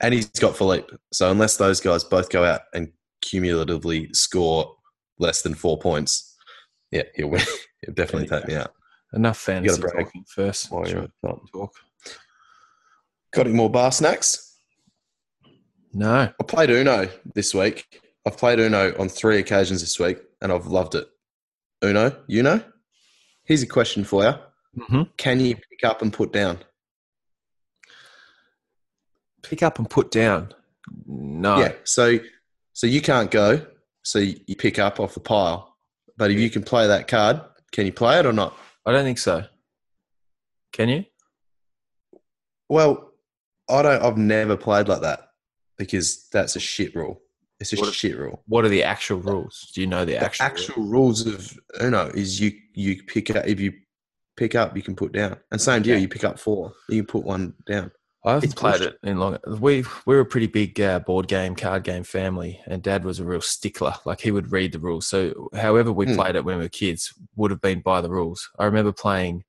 [0.03, 0.91] and he's got Filipe.
[1.15, 4.75] So unless those guys both go out and cumulatively score
[5.19, 6.30] less than four points,
[6.91, 7.43] yeah, he'll win.
[7.85, 8.73] he'll definitely take me out.
[9.13, 9.39] Enough
[9.93, 10.07] break.
[10.07, 10.71] talking first.
[10.71, 11.41] While you're not.
[11.53, 11.73] talk?
[13.33, 14.59] Got any more bar snacks?
[15.93, 16.33] No.
[16.41, 18.03] I played Uno this week.
[18.27, 21.09] I've played Uno on three occasions this week and I've loved it.
[21.83, 22.63] Uno, you know?
[23.45, 24.85] Here's a question for you.
[24.85, 26.59] hmm Can you pick up and put down?
[29.43, 30.53] Pick up and put down.
[31.07, 31.59] No.
[31.61, 31.73] Yeah.
[31.85, 32.19] So
[32.73, 33.67] so you can't go.
[34.03, 35.70] So you pick up off the pile.
[36.21, 37.41] But if you can play that card,
[37.73, 38.55] can you play it or not?
[38.85, 39.43] I don't think so.
[40.71, 41.05] Can you?
[42.69, 43.13] Well,
[43.71, 44.03] I don't.
[44.03, 45.31] I've never played like that
[45.79, 47.23] because that's a shit rule.
[47.59, 48.43] It's a What shit rule.
[48.47, 49.71] What are the actual rules?
[49.75, 50.45] Do you know the The actual?
[50.45, 53.73] actual, rules of Uno is you you pick up if you
[54.37, 55.99] pick up you can put down, and same deal.
[55.99, 57.93] You pick up four, you can put one down.
[58.25, 58.99] I haven't it's played bullshit.
[59.03, 59.39] it in long.
[59.47, 63.25] We we're a pretty big uh, board game, card game family, and Dad was a
[63.25, 63.95] real stickler.
[64.05, 65.07] Like he would read the rules.
[65.07, 66.17] So however we Hmm.
[66.17, 68.51] played it when we were kids would have been by the rules.
[68.59, 69.45] I remember playing.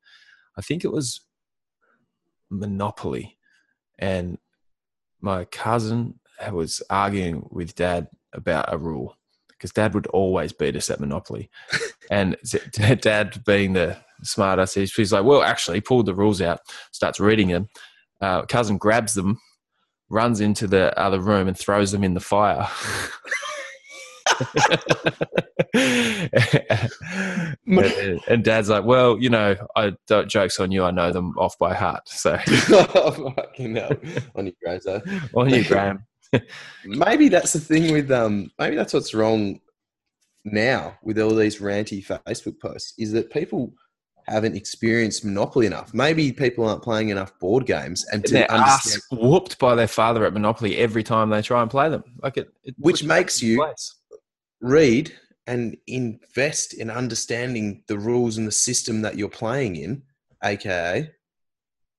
[0.57, 1.21] I think it was
[2.49, 3.37] Monopoly,
[3.99, 4.37] and
[5.21, 6.19] my cousin
[6.51, 9.17] was arguing with Dad about a rule
[9.49, 11.49] because Dad would always beat us at Monopoly,
[12.11, 12.35] and
[13.01, 16.59] Dad being the smart ass, he's he's like, "Well, actually, he pulled the rules out,
[16.91, 17.69] starts reading them."
[18.21, 19.39] Uh, cousin grabs them,
[20.09, 22.67] runs into the other room, and throws them in the fire.
[25.73, 30.83] and, and dad's like, "Well, you know, I don't jokes on you.
[30.83, 32.07] I know them off by heart.
[32.07, 33.91] So Fucking hell.
[34.35, 35.01] On your grades, though.
[35.35, 36.05] on you, Graham.
[36.85, 38.51] Maybe that's the thing with um.
[38.59, 39.59] Maybe that's what's wrong
[40.43, 43.73] now with all these ranty Facebook posts is that people
[44.31, 45.93] haven't experienced Monopoly enough.
[45.93, 50.25] Maybe people aren't playing enough board games and to Their understand, whooped by their father
[50.25, 52.03] at Monopoly every time they try and play them.
[52.23, 53.95] Like it, it Which makes you- place.
[54.61, 55.11] read
[55.47, 60.03] and invest in understanding the rules and the system that you're playing in,
[60.43, 61.09] aka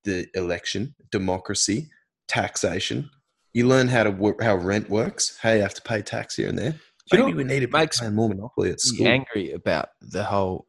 [0.05, 1.89] the election, democracy,
[2.27, 3.09] taxation.
[3.53, 6.49] You learn how to work, how rent works, how you have to pay tax here
[6.49, 6.75] and there.
[7.11, 9.07] You know Maybe we need to makes more Monopoly at school.
[9.07, 10.65] angry about the whole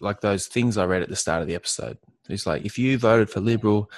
[0.00, 1.98] like those things I read at the start of the episode.
[2.28, 3.90] It's like if you voted for Liberal,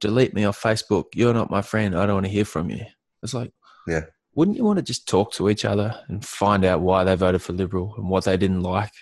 [0.00, 1.06] delete me off Facebook.
[1.14, 1.96] You're not my friend.
[1.98, 2.84] I don't want to hear from you.
[3.22, 3.52] It's like,
[3.86, 4.02] Yeah.
[4.34, 7.42] wouldn't you want to just talk to each other and find out why they voted
[7.42, 8.92] for Liberal and what they didn't like?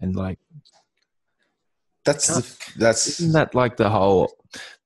[0.00, 0.38] And like,
[2.04, 4.32] That's the, that's isn't that like the whole?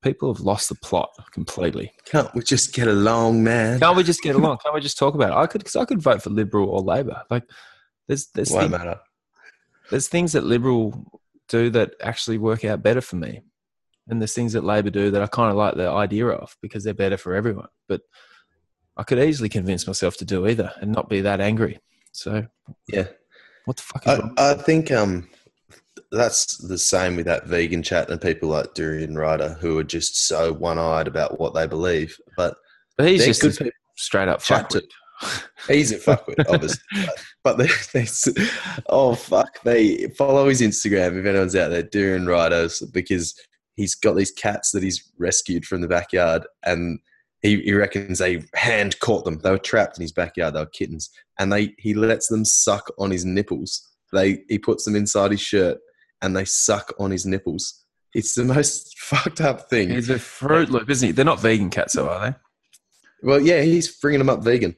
[0.03, 1.93] People have lost the plot completely.
[2.05, 3.81] can't we just get along, man?
[3.81, 4.59] Can't we just get along?
[4.59, 5.35] Can't we just talk about it?
[5.35, 7.23] I could, because I could vote for Liberal or Labor.
[7.31, 7.43] Like,
[8.07, 9.01] there's there's Won't things, matter.
[9.91, 11.11] There's things that Liberal
[11.49, 13.43] do that actually work out better for me.
[14.09, 16.85] And there's things that Labor do that I kind of like the idea of because
[16.85, 17.69] they're better for everyone.
[17.89, 18.03] But
[18.97, 21.81] I could easily convince myself to do either and not be that angry.
[22.13, 22.47] So
[22.89, 23.09] Yeah.
[23.65, 24.53] what the fuck is I.
[24.53, 25.29] I think um,
[26.13, 30.27] that's the same with that vegan chat and people like Durian Rider who are just
[30.27, 32.17] so one-eyed about what they believe.
[32.37, 32.57] But
[32.97, 33.73] But he's just good people.
[33.97, 34.87] straight up fuckwit.
[35.69, 36.83] He's a fuckwit, obviously.
[37.43, 38.07] but they, they,
[38.89, 43.35] oh fuck, they follow his Instagram if anyone's out there, Durian Riders, because
[43.77, 46.99] he's got these cats that he's rescued from the backyard, and
[47.43, 49.39] he, he reckons they hand caught them.
[49.39, 50.55] They were trapped in his backyard.
[50.55, 53.87] They were kittens, and they he lets them suck on his nipples.
[54.13, 55.79] They he puts them inside his shirt,
[56.23, 57.85] and they suck on his nipples.
[58.15, 59.91] It's the most fucked up thing.
[59.91, 61.13] He's a Fruit Loop, isn't he?
[61.13, 62.37] They're not vegan cats, though, are they?
[63.23, 64.77] Well, yeah, he's bringing them up vegan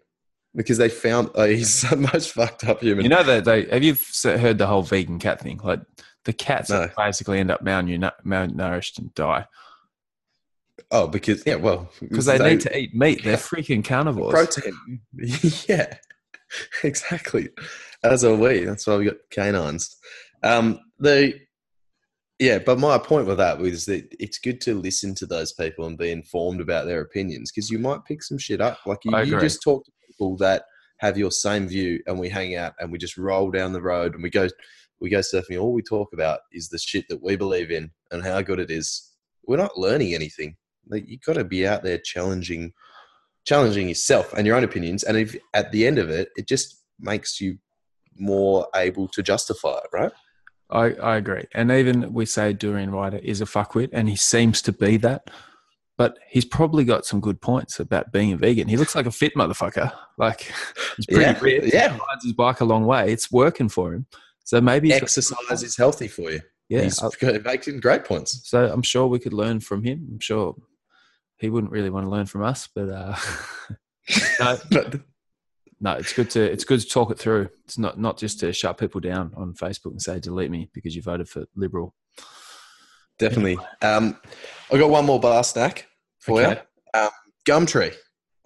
[0.59, 3.05] because they found oh, he's the most fucked up human.
[3.05, 5.59] You know that they have you heard the whole vegan cat thing?
[5.63, 5.81] Like
[6.25, 6.91] the cats No.
[6.97, 9.47] basically end up malnu- malnourished and die
[10.91, 13.23] oh, because yeah, well, because they, need to eat meat.
[13.25, 14.33] They're freaking carnivores.
[14.33, 15.01] protein.
[15.69, 15.97] yeah,
[16.83, 17.51] exactly.
[18.03, 18.65] As are we.
[18.65, 19.97] That's why we got canines.
[20.43, 21.35] Um, the
[22.39, 25.87] yeah, but my point with that was that it's good to listen to those people
[25.87, 28.79] and be informed about their opinions because you might pick some shit up.
[28.87, 30.65] Like you, you just talked people that
[30.99, 34.15] have your same view, and we hang out and we just roll down the road
[34.15, 34.49] and we go
[35.01, 35.61] we go surfing.
[35.61, 38.71] All we talk about is the shit that we believe in and how good it
[38.71, 39.13] is.
[39.47, 40.57] We're not learning anything.
[40.89, 42.73] Like you got to be out there challenging,
[43.47, 45.05] challenging yourself and your own opinions.
[45.05, 47.59] And if at the end of it, it just makes you
[48.17, 50.13] more able to justify it, right?
[50.71, 51.45] I, I agree.
[51.55, 55.31] And even we say Durian Rider is a fuckwit, and he seems to be that.
[55.99, 58.69] But he's probably got some good points about being a vegan.
[58.69, 59.93] He looks like a fit motherfucker.
[60.17, 60.53] Like
[60.97, 61.73] he's pretty Yeah, ripped.
[61.75, 61.93] yeah.
[61.93, 63.13] He rides his bike a long way.
[63.13, 64.07] It's working for him.
[64.43, 66.41] So maybe Exercise is healthy for you.
[66.69, 66.83] Yeah.
[66.83, 68.41] He's I- it makes him great points.
[68.49, 70.09] so I'm sure we could learn from him.
[70.11, 70.57] I'm sure
[71.37, 73.17] he wouldn't really want to learn from us, but uh,
[74.41, 75.01] no, But
[75.81, 77.49] no, it's good to it's good to talk it through.
[77.65, 80.97] It's not not just to shut people down on Facebook and say delete me because
[80.97, 81.95] you voted for Liberal.
[83.19, 83.59] definitely.
[83.83, 84.19] Um,
[84.73, 85.87] I got one more bar snack
[86.29, 86.61] for Okay.
[86.95, 87.01] you.
[87.01, 87.11] Um,
[87.47, 87.95] Gumtree.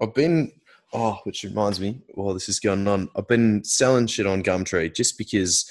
[0.00, 0.52] I've been
[0.94, 4.94] oh, which reminds me, while this is going on, I've been selling shit on Gumtree
[4.94, 5.68] just because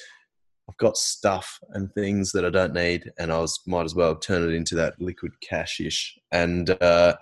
[0.69, 4.15] I've got stuff and things that I don't need, and I was might as well
[4.15, 6.17] turn it into that liquid cash ish.
[6.31, 7.15] And uh,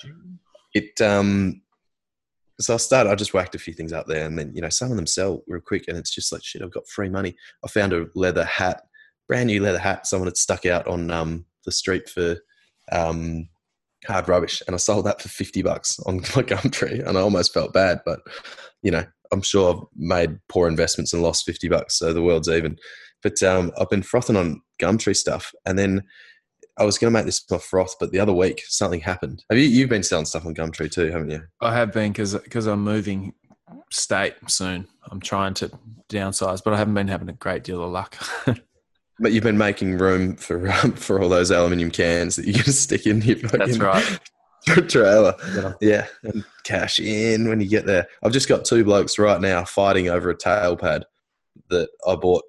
[0.74, 1.62] it um,
[2.60, 3.10] so I started.
[3.10, 5.08] I just whacked a few things up there, and then you know some of them
[5.08, 6.62] sell real quick, and it's just like shit.
[6.62, 7.36] I've got free money.
[7.64, 8.84] I found a leather hat,
[9.28, 10.08] brand new leather hat.
[10.08, 12.38] Someone had stuck out on um, the street for
[12.92, 13.50] um,
[14.08, 17.54] hard rubbish, and I sold that for fifty bucks on my Gumtree, and I almost
[17.54, 18.20] felt bad, but
[18.82, 22.50] you know I'm sure I've made poor investments and lost fifty bucks, so the world's
[22.50, 22.78] even.
[23.22, 26.04] But um, I've been frothing on Gumtree stuff, and then
[26.78, 29.44] I was going to make this my froth, but the other week something happened.
[29.50, 31.42] Have you you've been selling stuff on Gumtree too, haven't you?
[31.62, 33.34] I have been because I'm moving
[33.92, 34.88] state soon.
[35.12, 35.72] I'm trying to
[36.10, 38.18] downsize, but I haven't been having a great deal of luck.
[39.20, 42.64] But you've been making room for um, for all those aluminium cans that you're going
[42.66, 44.20] to stick in your fucking That's right.
[44.90, 45.36] trailer.
[45.82, 48.08] Yeah, and cash in when you get there.
[48.24, 51.06] I've just got two blokes right now fighting over a tail pad
[51.70, 52.44] that I bought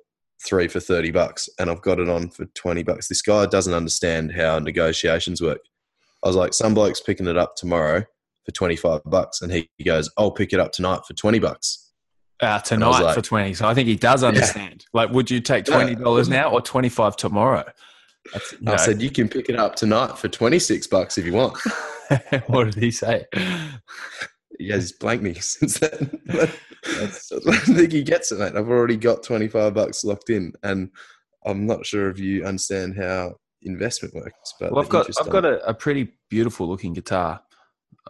[0.45, 3.09] three for 30 bucks and I've got it on for 20 bucks.
[3.09, 5.61] This guy doesn't understand how negotiations work.
[6.25, 8.05] I was like, some bloke's picking it up tomorrow
[8.45, 9.43] for 25 bucks.
[9.43, 11.90] And he, he goes, I'll pick it up tonight for 20 bucks.
[12.43, 13.55] Uh, tonight like- for 20.
[13.55, 14.87] So I think he does understand.
[14.93, 17.65] Like, would you take $20 now or 25 tomorrow?
[18.33, 21.33] That's, I know, said, you can pick it up tonight for 26 bucks if you
[21.33, 21.57] want.
[22.47, 23.25] what did he say?
[24.59, 26.21] He has blanked me since then.
[26.29, 26.49] I
[27.45, 28.57] don't think he gets it, mate.
[28.57, 30.53] I've already got 25 bucks locked in.
[30.63, 30.91] And
[31.47, 34.55] I'm not sure if you understand how investment works.
[34.59, 37.41] But Well, I've got I've got a, a pretty beautiful looking guitar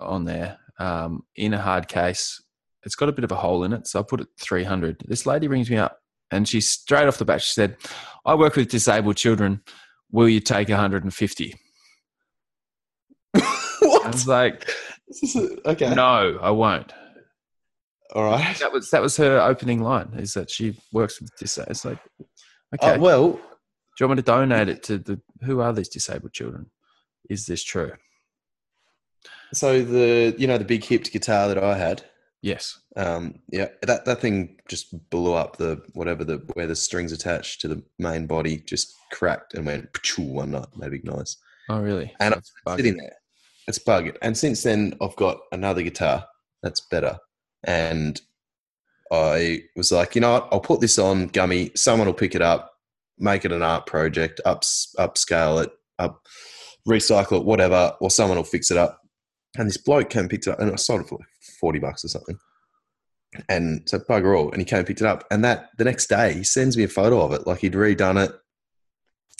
[0.00, 2.42] on there um, in a hard case.
[2.84, 5.04] It's got a bit of a hole in it, so I put it 300.
[5.06, 5.98] This lady rings me up,
[6.30, 7.76] and she straight off the bat she said,
[8.24, 9.62] "I work with disabled children.
[10.10, 11.54] Will you take 150?"
[13.34, 13.40] I
[13.82, 14.12] what?
[14.12, 14.66] was like,
[15.08, 15.94] This is a- okay.
[15.94, 16.92] "No, I won't."
[18.14, 18.56] All right.
[18.58, 20.14] That was that was her opening line.
[20.16, 21.70] Is that she works with disabled?
[21.70, 21.98] It's like,
[22.74, 23.38] okay, Uh, well, do
[24.00, 26.70] you want me to donate it to the who are these disabled children?
[27.28, 27.92] Is this true?
[29.52, 32.04] so the you know the big hipped guitar that I had,
[32.42, 32.78] Yes.
[32.96, 35.58] um, yeah, that that thing just blew up.
[35.58, 39.88] The whatever the where the strings attached to the main body just cracked and went
[40.18, 41.36] one night, made a big noise.
[41.68, 42.14] Oh, really?
[42.18, 42.82] And it's It's buggy.
[42.82, 43.16] sitting there.
[43.68, 44.16] It's bugged.
[44.22, 46.24] And since then, I've got another guitar
[46.62, 47.18] that's better.
[47.64, 48.20] And
[49.12, 50.48] I was like, you know what?
[50.50, 51.70] I'll put this on Gummy.
[51.76, 52.72] Someone will pick it up,
[53.18, 56.26] make it an art project, ups, upscale it, up,
[56.88, 59.00] recycle it, whatever, or someone will fix it up.
[59.58, 61.78] And this bloke came and picked it up, and I sold it for like 40
[61.78, 62.38] bucks or something.
[63.48, 64.50] And so bugger all.
[64.50, 65.24] And he came and picked it up.
[65.30, 67.46] And that the next day, he sends me a photo of it.
[67.46, 68.32] Like he'd redone it.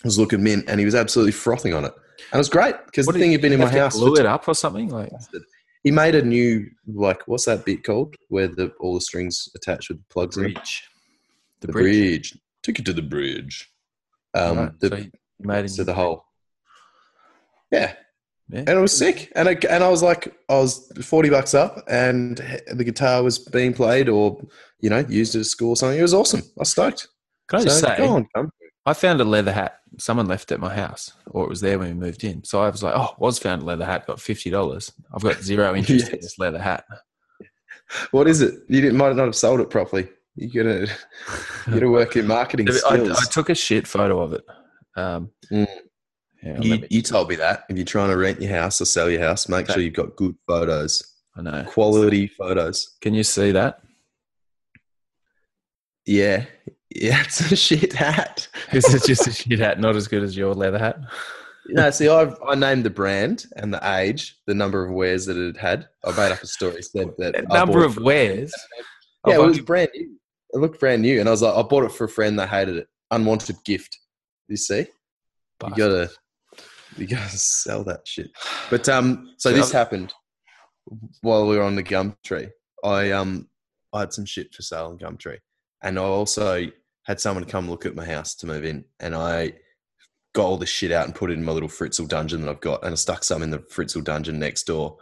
[0.04, 1.92] was looking mint, and he was absolutely frothing on it.
[2.32, 3.98] And it was great because the thing had been in my house.
[3.98, 5.10] for it up or something like
[5.82, 9.88] he made a new like what's that bit called where the all the strings attached
[9.88, 10.54] with the plugs in it?
[10.54, 10.84] bridge.
[11.60, 12.38] The, bridge.
[12.62, 13.70] Took it to the bridge.
[14.34, 15.04] Um, Right, the, so
[15.40, 15.68] made it.
[15.70, 16.24] so the whole.
[17.70, 17.94] Yeah,
[18.52, 18.60] Yeah.
[18.60, 19.30] and it was sick.
[19.36, 22.36] And I, and I was like, I was forty bucks up, and
[22.72, 24.40] the guitar was being played or
[24.80, 25.98] you know used at school or something.
[25.98, 26.40] It was awesome.
[26.40, 27.08] I was stoked.
[27.48, 28.26] Can I just So, say, on.
[28.86, 29.76] I found a leather hat.
[29.98, 32.42] Someone left at my house, or it was there when we moved in.
[32.44, 34.06] So I was like, "Oh, was found a leather hat.
[34.06, 34.92] Got fifty dollars.
[35.14, 36.84] I've got zero interest in this leather hat."
[38.12, 38.54] What is it?
[38.68, 40.08] You didn't, might not have sold it properly.
[40.36, 40.86] You gotta
[41.66, 43.18] you gotta work in marketing I, skills.
[43.20, 44.44] I took a shit photo of it.
[44.96, 45.66] Um, Mm.
[46.42, 48.84] Yeah, you, me- you told me that if you're trying to rent your house or
[48.84, 49.74] sell your house, make Okay.
[49.74, 51.02] sure you've got good photos,
[51.36, 51.64] I know.
[51.68, 52.96] quality photos.
[53.00, 53.80] Can you see that?
[56.06, 56.44] Yeah,
[56.94, 58.48] yeah, it's a shit hat.
[58.72, 60.98] Is it just a shit hat, not as good as your leather hat?
[61.68, 65.36] No, see, I've I named the brand and the age, the number of wears that
[65.36, 65.88] it had.
[66.04, 68.52] I made up a story said that number of wears.
[69.26, 70.16] Yeah, Oh, it was brand new.
[70.52, 72.36] It looked brand new, and I was like, I bought it for a friend.
[72.38, 72.88] They hated it.
[73.12, 73.96] Unwanted gift.
[74.48, 74.78] You see,
[75.62, 76.10] you gotta
[77.00, 78.30] you gotta sell that shit.
[78.68, 80.12] But um, so this happened
[81.20, 82.50] while we were on the Gumtree.
[82.84, 83.48] I um,
[83.92, 85.38] I had some shit for sale on Gumtree,
[85.82, 86.66] and I also
[87.04, 89.54] had someone come look at my house to move in, and I
[90.32, 92.60] got all this shit out and put it in my little Fritzl dungeon that I've
[92.60, 94.96] got, and I stuck some in the Fritzl dungeon next door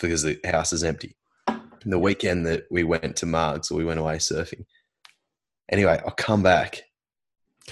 [0.00, 1.16] because the house is empty.
[1.46, 4.64] And the weekend that we went to Margs or we went away surfing.
[5.70, 6.82] Anyway, I come back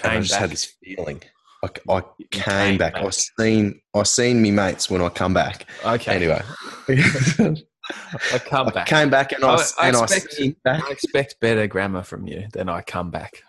[0.03, 0.41] and I just back.
[0.41, 1.21] had this feeling.
[1.63, 2.93] I, I came, came back.
[2.95, 3.03] back.
[3.05, 5.65] I seen I seen me mates when I come back.
[5.85, 6.13] Okay.
[6.15, 6.41] Anyway,
[6.89, 8.87] I come I back.
[8.87, 10.83] came back and I, I- I and I expect- seen back.
[10.87, 13.41] I expect better grammar from you than I come back.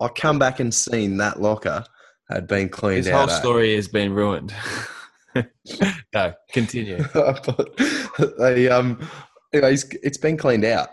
[0.00, 1.84] I come back and seen that locker
[2.30, 3.30] had been cleaned This whole out.
[3.30, 3.38] eh?
[3.38, 4.54] story has been ruined.
[6.14, 7.04] no, continue.
[7.14, 7.68] but
[8.38, 9.00] they, um,
[9.52, 10.90] anyways, it's been cleaned out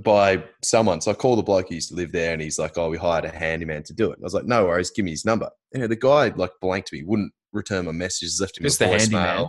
[0.00, 1.00] by someone.
[1.00, 2.96] So I called the bloke who used to live there, and he's like, "Oh, we
[2.98, 5.50] hired a handyman to do it." I was like, "No worries, give me his number."
[5.74, 8.90] And the guy like blanked me, wouldn't return my messages, left him Just a the
[8.90, 8.96] voicemail.
[8.98, 9.48] handyman?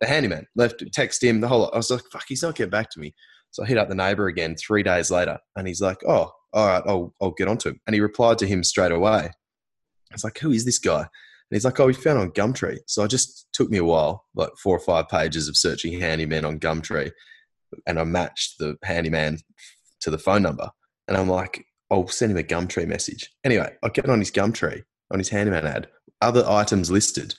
[0.00, 1.60] The handyman left, text him the whole.
[1.60, 1.74] lot.
[1.74, 3.14] I was like, "Fuck, he's not getting back to me."
[3.50, 6.66] So I hit up the neighbor again three days later, and he's like, "Oh, all
[6.66, 9.30] right, I'll I'll get onto him." And he replied to him straight away.
[9.30, 12.78] I was like, "Who is this guy?" And he's like, "Oh, we found on Gumtree."
[12.86, 16.44] So it just took me a while, like four or five pages of searching handyman
[16.44, 17.12] on Gumtree,
[17.86, 19.38] and I matched the handyman
[20.04, 20.70] to the phone number.
[21.08, 24.84] And I'm like, "I'll send him a Gumtree message." Anyway, I get on his Gumtree
[25.10, 25.88] on his handyman ad,
[26.20, 27.34] other items listed,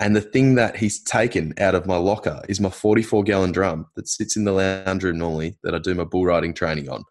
[0.00, 3.86] and the thing that he's taken out of my locker is my 44 gallon drum
[3.96, 7.04] that sits in the lounge room normally that I do my bull riding training on.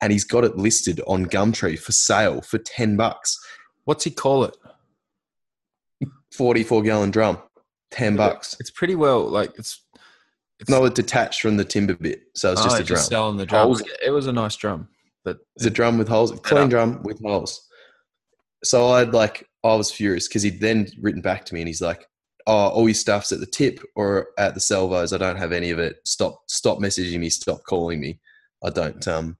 [0.00, 3.38] And he's got it listed on Gumtree for sale for 10 bucks.
[3.84, 4.56] What's he call it?
[6.32, 7.38] 44 gallon drum,
[7.92, 8.56] 10 bucks.
[8.58, 9.83] It's pretty well like it's.
[10.60, 12.22] It's No, it detached from the timber bit.
[12.34, 13.00] So it's just oh, a drum.
[13.00, 13.66] selling the drum.
[13.66, 13.82] Holes.
[14.04, 14.88] It was a nice drum,
[15.24, 17.68] but It's a drum with holes, clean drum with holes.
[18.62, 21.80] So I'd like, I was furious because he'd then written back to me and he's
[21.82, 22.06] like,
[22.46, 25.12] "Oh, all your stuff's at the tip or at the salvos.
[25.12, 25.96] I don't have any of it.
[26.06, 27.30] Stop, stop messaging me.
[27.30, 28.20] Stop calling me.
[28.62, 29.36] I don't, um,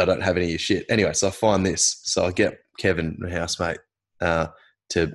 [0.00, 2.00] I don't have any of your shit." Anyway, so I find this.
[2.04, 3.78] So I get Kevin, my housemate,
[4.20, 4.48] uh,
[4.90, 5.12] to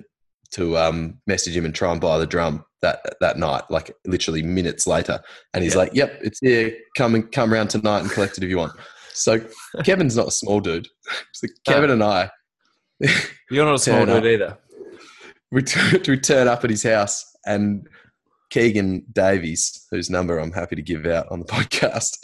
[0.51, 4.41] to um message him and try and buy the drum that that night, like literally
[4.43, 5.19] minutes later.
[5.53, 5.79] And he's Yeah.
[5.79, 6.75] like, "Yep, it's here.
[6.97, 8.73] Come and come around tonight and collect it if you want."
[9.13, 9.39] So
[9.83, 10.87] Kevin's not a small dude.
[11.33, 12.29] So Kevin and I,
[13.49, 14.23] you're not a small Turn up.
[14.23, 14.57] dude either.
[15.51, 17.87] we, t- we turn up at his house, and
[18.51, 22.17] Keegan Davies, whose number I'm happy to give out on the podcast,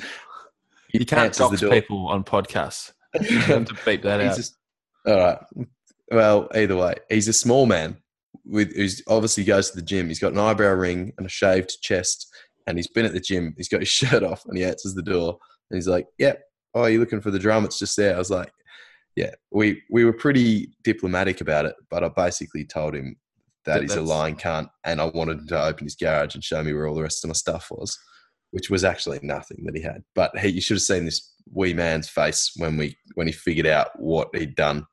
[0.93, 2.91] You can't dox people on podcasts.
[3.21, 4.35] You have to beep that out.
[4.35, 4.55] just-
[5.05, 5.37] all right.
[6.11, 7.97] Well, either way, he's a small man
[8.49, 10.07] with who's obviously goes to the gym.
[10.07, 12.27] He's got an eyebrow ring and a shaved chest,
[12.65, 13.53] and he's been at the gym.
[13.57, 15.37] He's got his shirt off, and he answers the door,
[15.69, 16.41] and he's like, "Yep.
[16.73, 17.65] Oh, are you looking for the drum?
[17.65, 18.51] It's just there." I was like,
[19.15, 23.17] "Yeah." We we were pretty diplomatic about it, but I basically told him
[23.65, 26.43] that That he's a lying cunt, and I wanted him to open his garage and
[26.43, 27.97] show me where all the rest of my stuff was,
[28.51, 30.03] which was actually nothing that he had.
[30.15, 33.67] But he, you should have seen this wee man's face when we when he figured
[33.67, 34.85] out what he'd done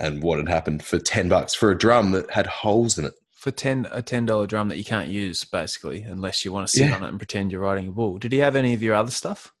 [0.00, 3.14] and what had happened for 10 bucks for a drum that had holes in it.
[3.32, 6.76] For ten a ten dollar drum that you can't use basically unless you want to
[6.76, 6.96] sit Yeah.
[6.96, 8.18] on it and pretend you're riding a bull.
[8.18, 9.52] Did he have any of your other stuff?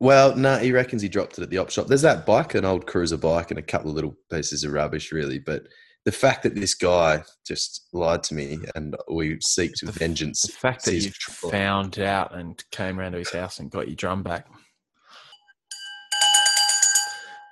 [0.00, 1.86] Well, no, he reckons he dropped it at the op shop.
[1.86, 5.12] There's that bike, an old cruiser bike, and a couple of little pieces of rubbish,
[5.12, 5.38] really.
[5.38, 5.62] But
[6.04, 10.42] the fact that this guy just lied to me and we seeked The vengeance.
[10.42, 13.96] The fact that you found out and came round to his house and got your
[13.96, 14.46] drum back.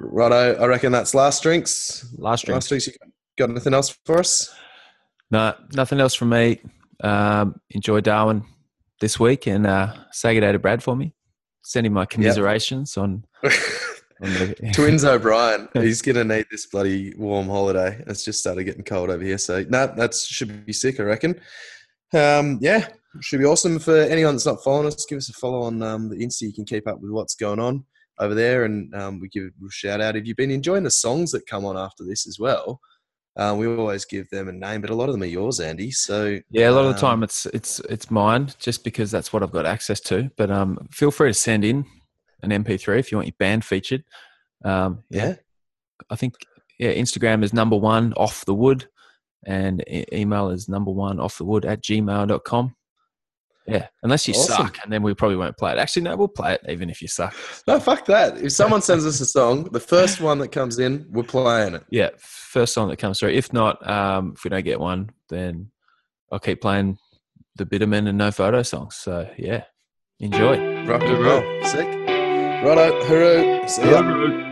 [0.03, 2.07] Righto, I reckon that's last drinks.
[2.19, 2.57] Last drink.
[2.57, 2.93] Last drinks, you
[3.39, 4.53] got anything else for us?
[5.31, 6.61] No, nothing else from me.
[7.03, 8.45] Um, enjoy Darwin
[9.01, 11.15] this week and uh, say good day to Brad for me.
[11.63, 13.51] Send him my commiserations on, on
[14.21, 18.03] the Twins O'Brien, he's going to need this bloody warm holiday.
[18.07, 19.39] It's just started getting cold over here.
[19.39, 21.41] So, no, that should be sick, I reckon.
[22.13, 22.89] Um, yeah,
[23.21, 23.79] should be awesome.
[23.79, 26.43] For anyone that's not following us, give us a follow on um, the Insta.
[26.43, 27.85] You can keep up with what's going on.
[28.23, 30.17] Over there, and um, we give a shout out.
[30.17, 32.81] If you've been enjoying the songs that come on after this as well,
[33.37, 35.91] uh, we always give them a name, but a lot of them are yours, Andy.
[35.91, 39.33] So Yeah, a lot of the um, time it's it's it's mine, just because that's
[39.33, 40.31] what I've got access to.
[40.37, 41.85] But um, feel free to send in
[42.43, 44.05] an MP3 if you want your band featured.
[44.65, 45.37] Um, yeah,
[46.11, 46.35] I think
[46.79, 48.87] yeah, Instagram is number one off the wood,
[49.47, 52.77] and e- email is number one off the wood at gmail.com.
[53.67, 54.57] Yeah, unless you Awesome.
[54.67, 55.79] suck, and then we probably won't play it.
[55.79, 57.35] Actually, no, we'll play it even if you suck.
[57.69, 58.39] no, fuck that.
[58.39, 61.85] If someone sends us a song, the first one that comes in, we're playing it.
[61.91, 63.31] Yeah, first song that comes through.
[63.31, 65.71] If not, um, if we don't get one, then
[66.33, 66.99] I'll keep playing
[67.57, 68.97] the Bitterman and No Photo songs.
[68.97, 69.65] So yeah,
[70.19, 70.85] enjoy.
[70.87, 71.87] Rock and roll, sick.
[72.65, 73.69] Righto, hooroo.
[73.69, 74.01] See ya.
[74.03, 74.52] We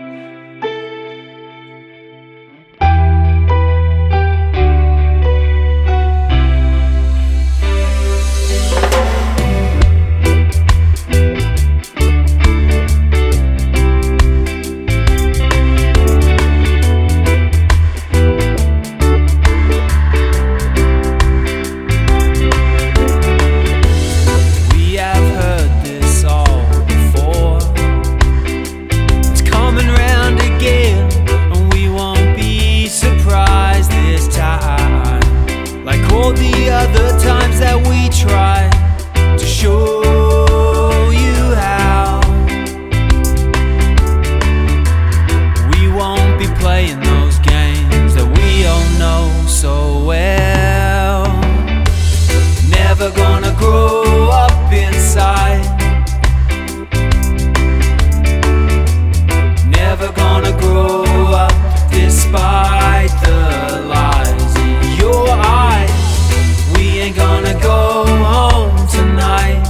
[67.43, 69.62] Gonna go home tonight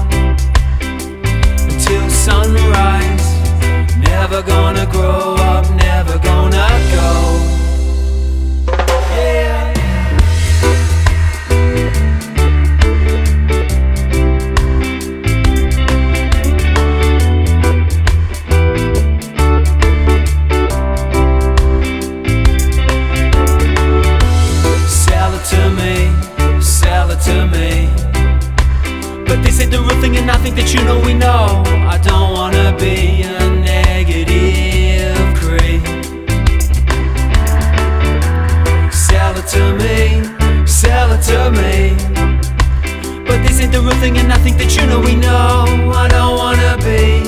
[1.71, 3.97] until sunrise.
[3.97, 5.40] Never gonna grow
[30.61, 31.63] that you know we know.
[31.89, 35.83] I don't wanna be a negative creep.
[38.93, 41.97] Sell it to me, sell it to me.
[43.27, 45.65] But this ain't the real thing, and I think that you know we know.
[45.95, 47.20] I don't wanna be